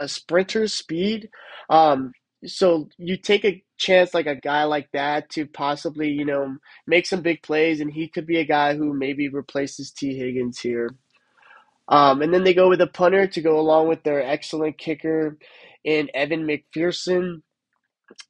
a 0.00 0.08
sprinter 0.08 0.66
speed. 0.68 1.28
Um, 1.70 2.12
so 2.46 2.88
you 2.98 3.16
take 3.16 3.44
a 3.44 3.62
chance 3.78 4.14
like 4.14 4.26
a 4.26 4.36
guy 4.36 4.64
like 4.64 4.88
that 4.92 5.30
to 5.30 5.46
possibly 5.46 6.08
you 6.10 6.24
know 6.24 6.56
make 6.86 7.06
some 7.06 7.20
big 7.22 7.42
plays, 7.42 7.80
and 7.80 7.92
he 7.92 8.08
could 8.08 8.26
be 8.26 8.38
a 8.38 8.44
guy 8.44 8.74
who 8.76 8.92
maybe 8.92 9.28
replaces 9.28 9.92
T. 9.92 10.16
Higgins 10.16 10.58
here. 10.60 10.90
Um, 11.88 12.22
and 12.22 12.34
then 12.34 12.44
they 12.44 12.54
go 12.54 12.68
with 12.68 12.80
a 12.82 12.86
punter 12.88 13.26
to 13.28 13.40
go 13.42 13.60
along 13.60 13.88
with 13.88 14.04
their 14.04 14.22
excellent 14.22 14.78
kicker 14.78 15.38
in 15.84 16.10
Evan 16.14 16.46
McPherson. 16.46 17.34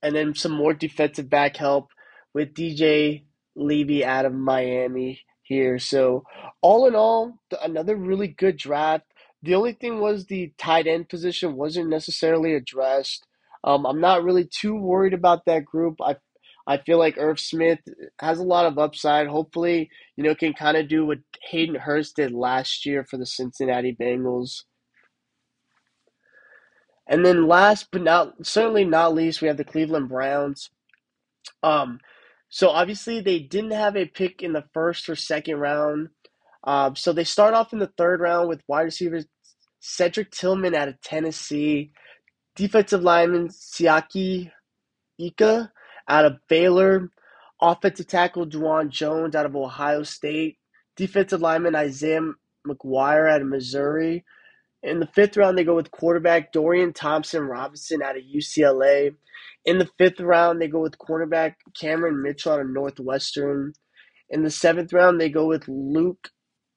and 0.02 0.16
then 0.16 0.34
some 0.34 0.52
more 0.52 0.74
defensive 0.74 1.30
back 1.30 1.58
help 1.58 1.90
with 2.34 2.54
DJ 2.54 3.24
Levy 3.56 4.04
out 4.06 4.26
of 4.26 4.34
Miami 4.34 5.22
here. 5.42 5.80
So, 5.80 6.24
all 6.62 6.88
in 6.88 6.96
all, 6.96 7.40
another 7.62 7.96
really 7.96 8.28
good 8.28 8.58
draft. 8.58 9.06
The 9.42 9.56
only 9.56 9.74
thing 9.74 10.00
was 10.00 10.26
the 10.26 10.54
tight 10.58 10.88
end 10.88 11.10
position 11.10 11.56
wasn't 11.56 11.90
necessarily 11.90 12.54
addressed. 12.54 13.26
Um, 13.64 13.86
I'm 13.86 14.00
not 14.00 14.24
really 14.24 14.46
too 14.46 14.76
worried 14.76 15.14
about 15.14 15.46
that 15.46 15.66
group. 15.66 15.96
I 16.02 16.16
I 16.68 16.76
feel 16.76 16.98
like 16.98 17.16
Irv 17.16 17.40
Smith 17.40 17.78
has 18.20 18.38
a 18.38 18.44
lot 18.44 18.66
of 18.66 18.78
upside. 18.78 19.26
Hopefully, 19.26 19.88
you 20.16 20.22
know, 20.22 20.34
can 20.34 20.52
kind 20.52 20.76
of 20.76 20.86
do 20.86 21.06
what 21.06 21.18
Hayden 21.50 21.74
Hurst 21.74 22.16
did 22.16 22.30
last 22.30 22.84
year 22.84 23.06
for 23.08 23.16
the 23.16 23.24
Cincinnati 23.24 23.96
Bengals. 23.98 24.64
And 27.08 27.24
then 27.24 27.48
last 27.48 27.88
but 27.90 28.02
not 28.02 28.46
certainly 28.46 28.84
not 28.84 29.14
least, 29.14 29.40
we 29.40 29.48
have 29.48 29.56
the 29.56 29.64
Cleveland 29.64 30.10
Browns. 30.10 30.68
Um, 31.62 32.00
so 32.50 32.68
obviously 32.68 33.22
they 33.22 33.38
didn't 33.38 33.70
have 33.70 33.96
a 33.96 34.04
pick 34.04 34.42
in 34.42 34.52
the 34.52 34.64
first 34.74 35.08
or 35.08 35.16
second 35.16 35.56
round. 35.56 36.10
Um, 36.64 36.96
so 36.96 37.14
they 37.14 37.24
start 37.24 37.54
off 37.54 37.72
in 37.72 37.78
the 37.78 37.90
third 37.96 38.20
round 38.20 38.46
with 38.46 38.60
wide 38.68 38.82
receivers 38.82 39.24
Cedric 39.80 40.30
Tillman 40.32 40.74
out 40.74 40.88
of 40.88 41.00
Tennessee, 41.00 41.92
defensive 42.56 43.00
lineman 43.00 43.48
Siaki 43.48 44.50
Ika 45.18 45.72
out 46.08 46.24
of 46.24 46.38
Baylor, 46.48 47.10
offensive 47.60 48.06
tackle 48.06 48.46
Dawand 48.46 48.90
Jones 48.90 49.34
out 49.34 49.46
of 49.46 49.56
Ohio 49.56 50.02
State, 50.02 50.58
defensive 50.96 51.40
lineman 51.40 51.76
Isaiah 51.76 52.22
McGuire 52.66 53.30
out 53.30 53.42
of 53.42 53.48
Missouri, 53.48 54.24
in 54.82 55.00
the 55.00 55.08
fifth 55.08 55.36
round, 55.36 55.58
they 55.58 55.64
go 55.64 55.74
with 55.74 55.90
quarterback 55.90 56.52
Dorian 56.52 56.92
Thompson 56.92 57.42
Robinson 57.42 58.02
out 58.02 58.16
of 58.16 58.22
UCLA. 58.22 59.14
In 59.64 59.78
the 59.78 59.90
fifth 59.98 60.20
round, 60.20 60.60
they 60.60 60.68
go 60.68 60.80
with 60.80 60.98
cornerback 60.98 61.54
Cameron 61.78 62.22
Mitchell 62.22 62.52
out 62.52 62.60
of 62.60 62.70
Northwestern. 62.70 63.72
In 64.30 64.42
the 64.42 64.50
seventh 64.50 64.92
round, 64.92 65.20
they 65.20 65.30
go 65.30 65.46
with 65.46 65.66
Luke 65.68 66.30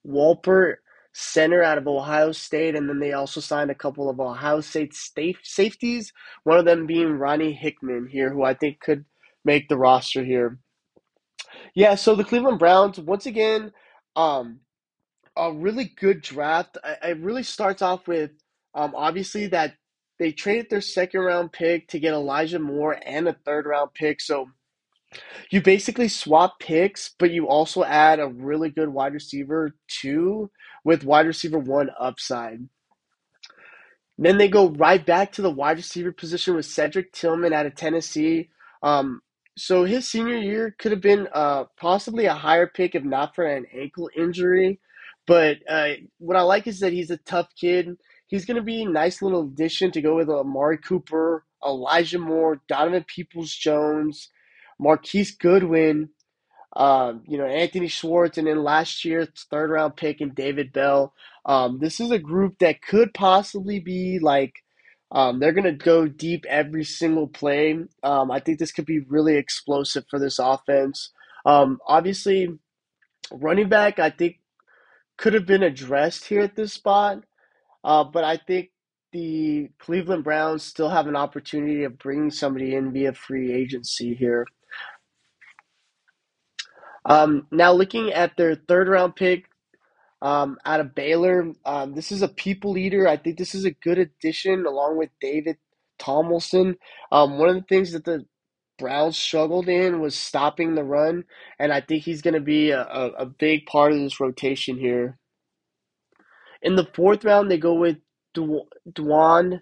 Walpert, 0.07 0.77
center 1.13 1.61
out 1.61 1.77
of 1.77 1.87
Ohio 1.87 2.31
State, 2.31 2.75
and 2.75 2.89
then 2.89 2.99
they 2.99 3.13
also 3.13 3.39
signed 3.39 3.69
a 3.69 3.75
couple 3.75 4.09
of 4.09 4.19
Ohio 4.19 4.61
State 4.61 4.95
safeties, 5.43 6.11
one 6.43 6.57
of 6.57 6.65
them 6.65 6.87
being 6.87 7.19
Ronnie 7.19 7.53
Hickman 7.53 8.07
here, 8.11 8.33
who 8.33 8.43
I 8.43 8.55
think 8.55 8.79
could 8.79 9.05
make 9.45 9.67
the 9.67 9.77
roster 9.77 10.23
here. 10.23 10.59
Yeah, 11.75 11.95
so 11.95 12.15
the 12.15 12.23
Cleveland 12.23 12.59
Browns, 12.59 12.99
once 12.99 13.25
again, 13.25 13.71
um, 14.15 14.59
a 15.35 15.51
really 15.51 15.91
good 15.99 16.21
draft. 16.21 16.77
It 17.03 17.17
really 17.19 17.43
starts 17.43 17.81
off 17.81 18.07
with 18.07 18.31
um, 18.73 18.93
obviously 18.95 19.47
that 19.47 19.75
they 20.19 20.31
traded 20.31 20.69
their 20.69 20.81
second 20.81 21.21
round 21.21 21.51
pick 21.51 21.87
to 21.89 21.99
get 21.99 22.13
Elijah 22.13 22.59
Moore 22.59 22.99
and 23.05 23.27
a 23.27 23.35
third 23.45 23.65
round 23.65 23.93
pick. 23.93 24.21
So 24.21 24.47
you 25.49 25.61
basically 25.61 26.07
swap 26.07 26.59
picks, 26.59 27.15
but 27.17 27.31
you 27.31 27.47
also 27.47 27.83
add 27.83 28.19
a 28.19 28.27
really 28.27 28.69
good 28.69 28.89
wide 28.89 29.13
receiver 29.13 29.75
two 29.87 30.49
with 30.83 31.03
wide 31.03 31.27
receiver 31.27 31.59
one 31.59 31.89
upside. 31.99 32.59
Then 34.17 34.37
they 34.37 34.47
go 34.47 34.69
right 34.69 35.03
back 35.03 35.31
to 35.33 35.41
the 35.41 35.49
wide 35.49 35.77
receiver 35.77 36.11
position 36.11 36.55
with 36.55 36.65
Cedric 36.65 37.11
Tillman 37.11 37.53
out 37.53 37.65
of 37.65 37.75
Tennessee. 37.75 38.49
Um, 38.83 39.21
so 39.57 39.83
his 39.83 40.09
senior 40.09 40.37
year 40.37 40.75
could 40.79 40.91
have 40.91 41.01
been 41.01 41.27
uh, 41.33 41.65
possibly 41.79 42.25
a 42.25 42.33
higher 42.33 42.67
pick 42.67 42.95
if 42.95 43.03
not 43.03 43.35
for 43.35 43.45
an 43.45 43.65
ankle 43.73 44.09
injury. 44.15 44.79
But 45.27 45.57
uh, 45.69 45.93
what 46.17 46.37
I 46.37 46.41
like 46.41 46.67
is 46.67 46.79
that 46.79 46.93
he's 46.93 47.11
a 47.11 47.17
tough 47.17 47.47
kid. 47.59 47.97
He's 48.27 48.45
going 48.45 48.57
to 48.57 48.63
be 48.63 48.83
a 48.83 48.89
nice 48.89 49.21
little 49.21 49.43
addition 49.43 49.91
to 49.91 50.01
go 50.01 50.15
with 50.15 50.29
Amari 50.29 50.77
Cooper, 50.77 51.45
Elijah 51.65 52.19
Moore, 52.19 52.61
Donovan 52.67 53.05
Peoples 53.07 53.53
Jones, 53.53 54.29
Marquise 54.79 55.35
Goodwin, 55.35 56.09
um, 56.75 57.23
you 57.27 57.37
know, 57.37 57.45
Anthony 57.45 57.87
Schwartz, 57.87 58.37
and 58.37 58.47
then 58.47 58.63
last 58.63 59.03
year's 59.03 59.27
third 59.51 59.69
round 59.69 59.95
pick 59.95 60.21
and 60.21 60.33
David 60.33 60.71
Bell. 60.71 61.13
Um, 61.45 61.79
this 61.79 61.99
is 61.99 62.11
a 62.11 62.19
group 62.19 62.59
that 62.59 62.81
could 62.81 63.13
possibly 63.13 63.79
be 63.79 64.19
like 64.19 64.53
um, 65.11 65.39
they're 65.39 65.51
going 65.51 65.65
to 65.65 65.71
go 65.73 66.07
deep 66.07 66.45
every 66.47 66.83
single 66.83 67.27
play. 67.27 67.77
Um, 68.03 68.31
I 68.31 68.39
think 68.39 68.59
this 68.59 68.71
could 68.71 68.85
be 68.85 68.99
really 68.99 69.35
explosive 69.35 70.05
for 70.09 70.19
this 70.19 70.39
offense. 70.39 71.11
Um, 71.45 71.79
obviously, 71.85 72.57
running 73.31 73.67
back, 73.67 73.99
I 73.99 74.09
think 74.09 74.39
could 75.17 75.33
have 75.33 75.45
been 75.45 75.63
addressed 75.63 76.25
here 76.25 76.41
at 76.41 76.55
this 76.55 76.73
spot. 76.73 77.23
Uh, 77.83 78.03
but 78.03 78.23
I 78.23 78.37
think 78.37 78.69
the 79.11 79.69
Cleveland 79.79 80.23
Browns 80.23 80.63
still 80.63 80.89
have 80.89 81.07
an 81.07 81.15
opportunity 81.15 81.83
of 81.83 81.99
bringing 81.99 82.31
somebody 82.31 82.75
in 82.75 82.93
via 82.93 83.13
free 83.13 83.51
agency 83.51 84.13
here. 84.15 84.47
Um, 87.05 87.47
now, 87.51 87.73
looking 87.73 88.13
at 88.13 88.37
their 88.37 88.55
third 88.55 88.87
round 88.87 89.15
pick 89.15 89.45
um, 90.21 90.57
out 90.65 90.81
of 90.81 90.95
Baylor, 90.95 91.53
um, 91.65 91.95
this 91.95 92.11
is 92.11 92.21
a 92.21 92.29
people 92.29 92.77
eater. 92.77 93.07
I 93.07 93.17
think 93.17 93.37
this 93.37 93.55
is 93.55 93.65
a 93.65 93.71
good 93.71 93.99
addition 93.99 94.65
along 94.67 94.97
with 94.97 95.09
Dalvin 95.23 95.57
Tomlinson. 95.99 96.77
Um, 97.11 97.39
one 97.39 97.49
of 97.49 97.55
the 97.55 97.63
things 97.69 97.93
that 97.93 98.05
the 98.05 98.25
Browns 98.79 99.17
struggled 99.17 99.69
in 99.69 100.01
was 100.01 100.15
stopping 100.15 100.75
the 100.75 100.83
run, 100.83 101.25
and 101.59 101.73
I 101.73 101.81
think 101.81 102.03
he's 102.03 102.21
going 102.21 102.33
to 102.35 102.41
be 102.41 102.71
a, 102.71 102.81
a, 102.83 103.07
a 103.19 103.25
big 103.25 103.65
part 103.67 103.93
of 103.93 103.99
this 103.99 104.19
rotation 104.19 104.77
here. 104.77 105.19
In 106.61 106.75
the 106.75 106.87
fourth 106.95 107.25
round, 107.25 107.49
they 107.51 107.57
go 107.57 107.73
with 107.75 107.97
Dawand 108.35 109.61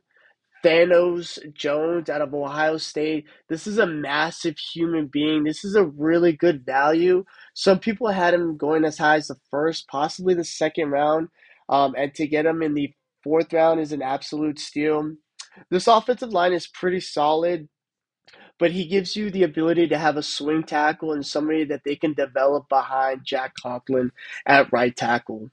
Thanos 0.64 1.40
Jones 1.54 2.10
out 2.10 2.22
of 2.22 2.34
Ohio 2.34 2.78
State. 2.78 3.26
This 3.50 3.68
is 3.68 3.78
a 3.78 3.88
massive 3.88 4.58
human 4.58 5.08
being. 5.08 5.44
This 5.44 5.64
is 5.66 5.76
a 5.76 5.86
really 5.86 6.34
good 6.34 6.66
value. 6.66 7.26
Some 7.54 7.80
people 7.80 8.10
had 8.10 8.34
him 8.34 8.58
going 8.58 8.86
as 8.86 8.98
high 8.98 9.18
as 9.18 9.28
the 9.28 9.38
first, 9.52 9.88
possibly 9.88 10.34
the 10.34 10.44
second 10.44 10.92
round. 10.92 11.30
Um, 11.70 11.96
and 11.98 12.14
to 12.16 12.28
get 12.28 12.46
him 12.46 12.62
in 12.62 12.74
the 12.74 12.94
fourth 13.24 13.54
round 13.54 13.80
is 13.80 13.92
an 13.92 14.02
absolute 14.02 14.60
steal. 14.60 15.14
This 15.70 15.88
offensive 15.88 16.32
line 16.34 16.54
is 16.54 16.68
pretty 16.68 17.00
solid, 17.00 17.70
but 18.60 18.72
he 18.72 18.88
gives 18.88 19.16
you 19.16 19.30
the 19.32 19.44
ability 19.44 19.88
to 19.90 19.98
have 19.98 20.18
a 20.18 20.24
swing 20.24 20.64
tackle 20.64 21.14
and 21.14 21.26
somebody 21.26 21.66
that 21.66 21.82
they 21.86 21.96
can 21.96 22.14
develop 22.14 22.70
behind 22.70 23.26
Jack 23.26 23.54
Conklin 23.62 24.12
at 24.46 24.72
right 24.72 24.96
tackle. 24.96 25.52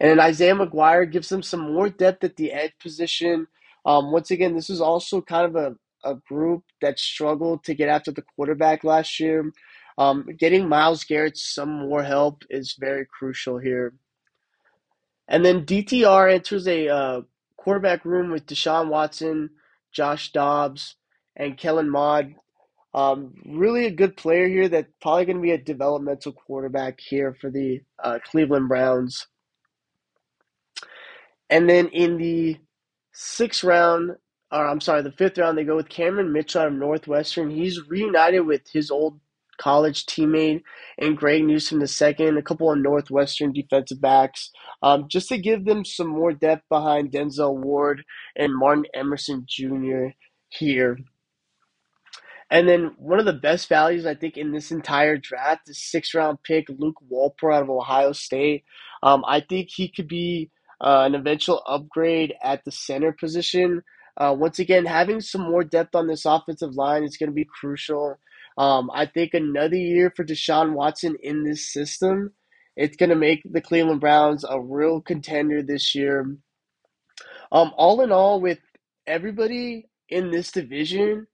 And 0.00 0.20
Isaiah 0.20 0.54
McGuire 0.54 1.10
gives 1.10 1.28
them 1.28 1.42
some 1.42 1.60
more 1.72 1.88
depth 1.90 2.24
at 2.24 2.36
the 2.36 2.52
edge 2.52 2.72
position. 2.80 3.46
Um, 3.84 4.12
once 4.12 4.30
again, 4.30 4.54
this 4.54 4.70
is 4.70 4.80
also 4.80 5.20
kind 5.20 5.46
of 5.46 5.56
a, 5.56 5.76
a 6.08 6.16
group 6.28 6.64
that 6.80 6.98
struggled 6.98 7.64
to 7.64 7.74
get 7.74 7.88
after 7.88 8.10
the 8.10 8.22
quarterback 8.22 8.84
last 8.84 9.20
year. 9.20 9.52
Um, 9.98 10.26
getting 10.38 10.68
Myles 10.68 11.04
Garrett 11.04 11.36
some 11.36 11.88
more 11.88 12.02
help 12.02 12.44
is 12.48 12.76
very 12.78 13.06
crucial 13.06 13.58
here. 13.58 13.94
And 15.28 15.44
then 15.44 15.64
DTR 15.64 16.32
enters 16.32 16.66
a 16.66 16.88
uh, 16.88 17.20
quarterback 17.56 18.04
room 18.04 18.30
with 18.30 18.46
Deshaun 18.46 18.88
Watson, 18.88 19.50
Josh 19.92 20.32
Dobbs, 20.32 20.96
and 21.36 21.56
Kellen 21.56 21.90
Mond. 21.90 22.34
Um, 22.92 23.34
really 23.46 23.86
a 23.86 23.92
good 23.92 24.16
player 24.16 24.48
here 24.48 24.68
that's 24.68 24.88
probably 25.00 25.26
going 25.26 25.36
to 25.36 25.42
be 25.42 25.52
a 25.52 25.58
developmental 25.58 26.32
quarterback 26.32 26.98
here 26.98 27.36
for 27.40 27.50
the 27.50 27.82
uh, 28.02 28.18
Cleveland 28.24 28.68
Browns. 28.68 29.28
And 31.48 31.68
then 31.68 31.88
in 31.88 32.16
the 32.16 32.56
sixth 33.12 33.64
round, 33.64 34.12
or 34.52 34.66
I'm 34.66 34.80
sorry, 34.80 35.02
the 35.02 35.12
fifth 35.12 35.38
round, 35.38 35.56
they 35.56 35.64
go 35.64 35.76
with 35.76 35.88
Cameron 35.88 36.32
Mitchell 36.32 36.66
of 36.66 36.72
Northwestern. 36.72 37.50
He's 37.50 37.88
reunited 37.88 38.46
with 38.46 38.62
his 38.72 38.90
old 38.90 39.20
college 39.58 40.06
teammate 40.06 40.62
and 40.98 41.16
Greg 41.16 41.44
Newsome 41.44 41.86
second, 41.86 42.38
a 42.38 42.42
couple 42.42 42.72
of 42.72 42.78
Northwestern 42.78 43.52
defensive 43.52 44.00
backs, 44.00 44.50
um, 44.82 45.06
just 45.08 45.28
to 45.28 45.38
give 45.38 45.64
them 45.66 45.84
some 45.84 46.08
more 46.08 46.32
depth 46.32 46.64
behind 46.68 47.12
Denzel 47.12 47.56
Ward 47.56 48.02
and 48.36 48.56
Martin 48.56 48.86
Emerson 48.94 49.44
Jr. 49.46 50.08
here. 50.48 50.98
And 52.50 52.68
then 52.68 52.92
one 52.98 53.20
of 53.20 53.26
the 53.26 53.32
best 53.32 53.68
values 53.68 54.06
I 54.06 54.14
think 54.14 54.36
in 54.36 54.50
this 54.50 54.72
entire 54.72 55.16
draft 55.16 55.68
is 55.68 55.80
six 55.80 56.14
round 56.14 56.42
pick 56.42 56.66
Luke 56.68 56.96
Walpert 57.10 57.54
out 57.54 57.62
of 57.62 57.70
Ohio 57.70 58.12
State. 58.12 58.64
Um, 59.04 59.24
I 59.26 59.40
think 59.40 59.68
he 59.70 59.88
could 59.88 60.08
be 60.08 60.50
uh, 60.80 61.02
an 61.06 61.14
eventual 61.14 61.62
upgrade 61.66 62.34
at 62.42 62.64
the 62.64 62.72
center 62.72 63.12
position. 63.12 63.82
Uh, 64.16 64.34
once 64.36 64.58
again, 64.58 64.86
having 64.86 65.20
some 65.20 65.42
more 65.42 65.64
depth 65.64 65.94
on 65.94 66.06
this 66.06 66.24
offensive 66.24 66.74
line 66.74 67.04
is 67.04 67.16
going 67.16 67.30
to 67.30 67.34
be 67.34 67.46
crucial. 67.60 68.18
Um, 68.58 68.90
I 68.92 69.06
think 69.06 69.34
another 69.34 69.76
year 69.76 70.12
for 70.14 70.24
Deshaun 70.24 70.72
Watson 70.74 71.16
in 71.22 71.44
this 71.44 71.72
system, 71.72 72.32
it's 72.76 72.96
going 72.96 73.10
to 73.10 73.16
make 73.16 73.42
the 73.44 73.60
Cleveland 73.60 74.00
Browns 74.00 74.44
a 74.48 74.60
real 74.60 75.00
contender 75.00 75.62
this 75.62 75.94
year. 75.94 76.36
Um, 77.52 77.72
all 77.76 78.00
in 78.00 78.12
all, 78.12 78.40
with 78.40 78.58
everybody 79.06 79.88
in 80.08 80.30
this 80.30 80.52
division, 80.52 81.26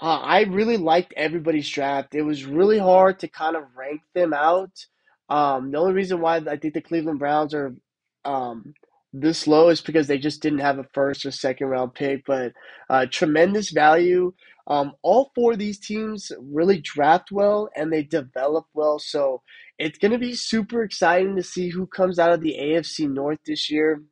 uh, 0.00 0.18
I 0.18 0.42
really 0.42 0.76
liked 0.76 1.14
everybody's 1.16 1.68
draft. 1.68 2.14
It 2.14 2.22
was 2.22 2.44
really 2.44 2.78
hard 2.78 3.20
to 3.20 3.28
kind 3.28 3.56
of 3.56 3.64
rank 3.76 4.00
them 4.14 4.32
out. 4.32 4.86
Um, 5.28 5.70
the 5.70 5.78
only 5.78 5.94
reason 5.94 6.20
why 6.20 6.36
I 6.36 6.56
think 6.56 6.74
the 6.74 6.80
Cleveland 6.80 7.18
Browns 7.18 7.54
are 7.54 7.74
um, 8.24 8.74
this 9.12 9.46
low 9.46 9.68
is 9.68 9.80
because 9.80 10.06
they 10.06 10.18
just 10.18 10.40
didn't 10.40 10.60
have 10.60 10.78
a 10.78 10.86
first 10.94 11.26
or 11.26 11.30
second 11.30 11.68
round 11.68 11.94
pick, 11.94 12.24
but 12.26 12.52
uh, 12.88 13.06
tremendous 13.10 13.70
value. 13.70 14.32
Um, 14.66 14.92
all 15.02 15.32
four 15.34 15.52
of 15.52 15.58
these 15.58 15.78
teams 15.78 16.30
really 16.40 16.80
draft 16.80 17.32
well 17.32 17.68
and 17.76 17.92
they 17.92 18.04
develop 18.04 18.66
well, 18.74 18.98
so 18.98 19.42
it's 19.78 19.98
going 19.98 20.12
to 20.12 20.18
be 20.18 20.34
super 20.34 20.82
exciting 20.82 21.36
to 21.36 21.42
see 21.42 21.68
who 21.68 21.86
comes 21.86 22.18
out 22.18 22.32
of 22.32 22.40
the 22.40 22.56
AFC 22.58 23.10
North 23.10 23.40
this 23.44 23.70
year. 23.70 24.02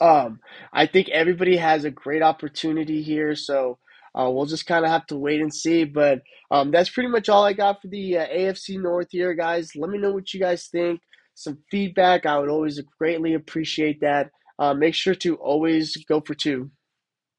Um, 0.00 0.40
I 0.72 0.86
think 0.86 1.08
everybody 1.10 1.56
has 1.56 1.84
a 1.84 1.90
great 1.90 2.22
opportunity 2.22 3.02
here, 3.02 3.34
so 3.36 3.78
uh, 4.18 4.28
we'll 4.30 4.46
just 4.46 4.66
kind 4.66 4.84
of 4.84 4.90
have 4.90 5.06
to 5.06 5.16
wait 5.16 5.40
and 5.40 5.54
see. 5.54 5.84
But 5.84 6.22
um, 6.50 6.70
that's 6.70 6.90
pretty 6.90 7.08
much 7.08 7.28
all 7.28 7.44
I 7.44 7.52
got 7.52 7.80
for 7.80 7.88
the 7.88 8.18
uh, 8.18 8.26
AFC 8.26 8.80
North 8.80 9.08
here, 9.10 9.34
guys. 9.34 9.76
Let 9.76 9.90
me 9.90 9.98
know 9.98 10.12
what 10.12 10.34
you 10.34 10.40
guys 10.40 10.66
think. 10.66 11.00
Some 11.40 11.56
feedback, 11.70 12.26
I 12.26 12.38
would 12.38 12.50
always 12.50 12.78
greatly 12.98 13.32
appreciate 13.32 14.02
that. 14.02 14.30
Uh, 14.58 14.74
make 14.74 14.94
sure 14.94 15.14
to 15.14 15.36
always 15.36 15.96
go 16.04 16.20
for 16.20 16.34
two. 16.34 16.70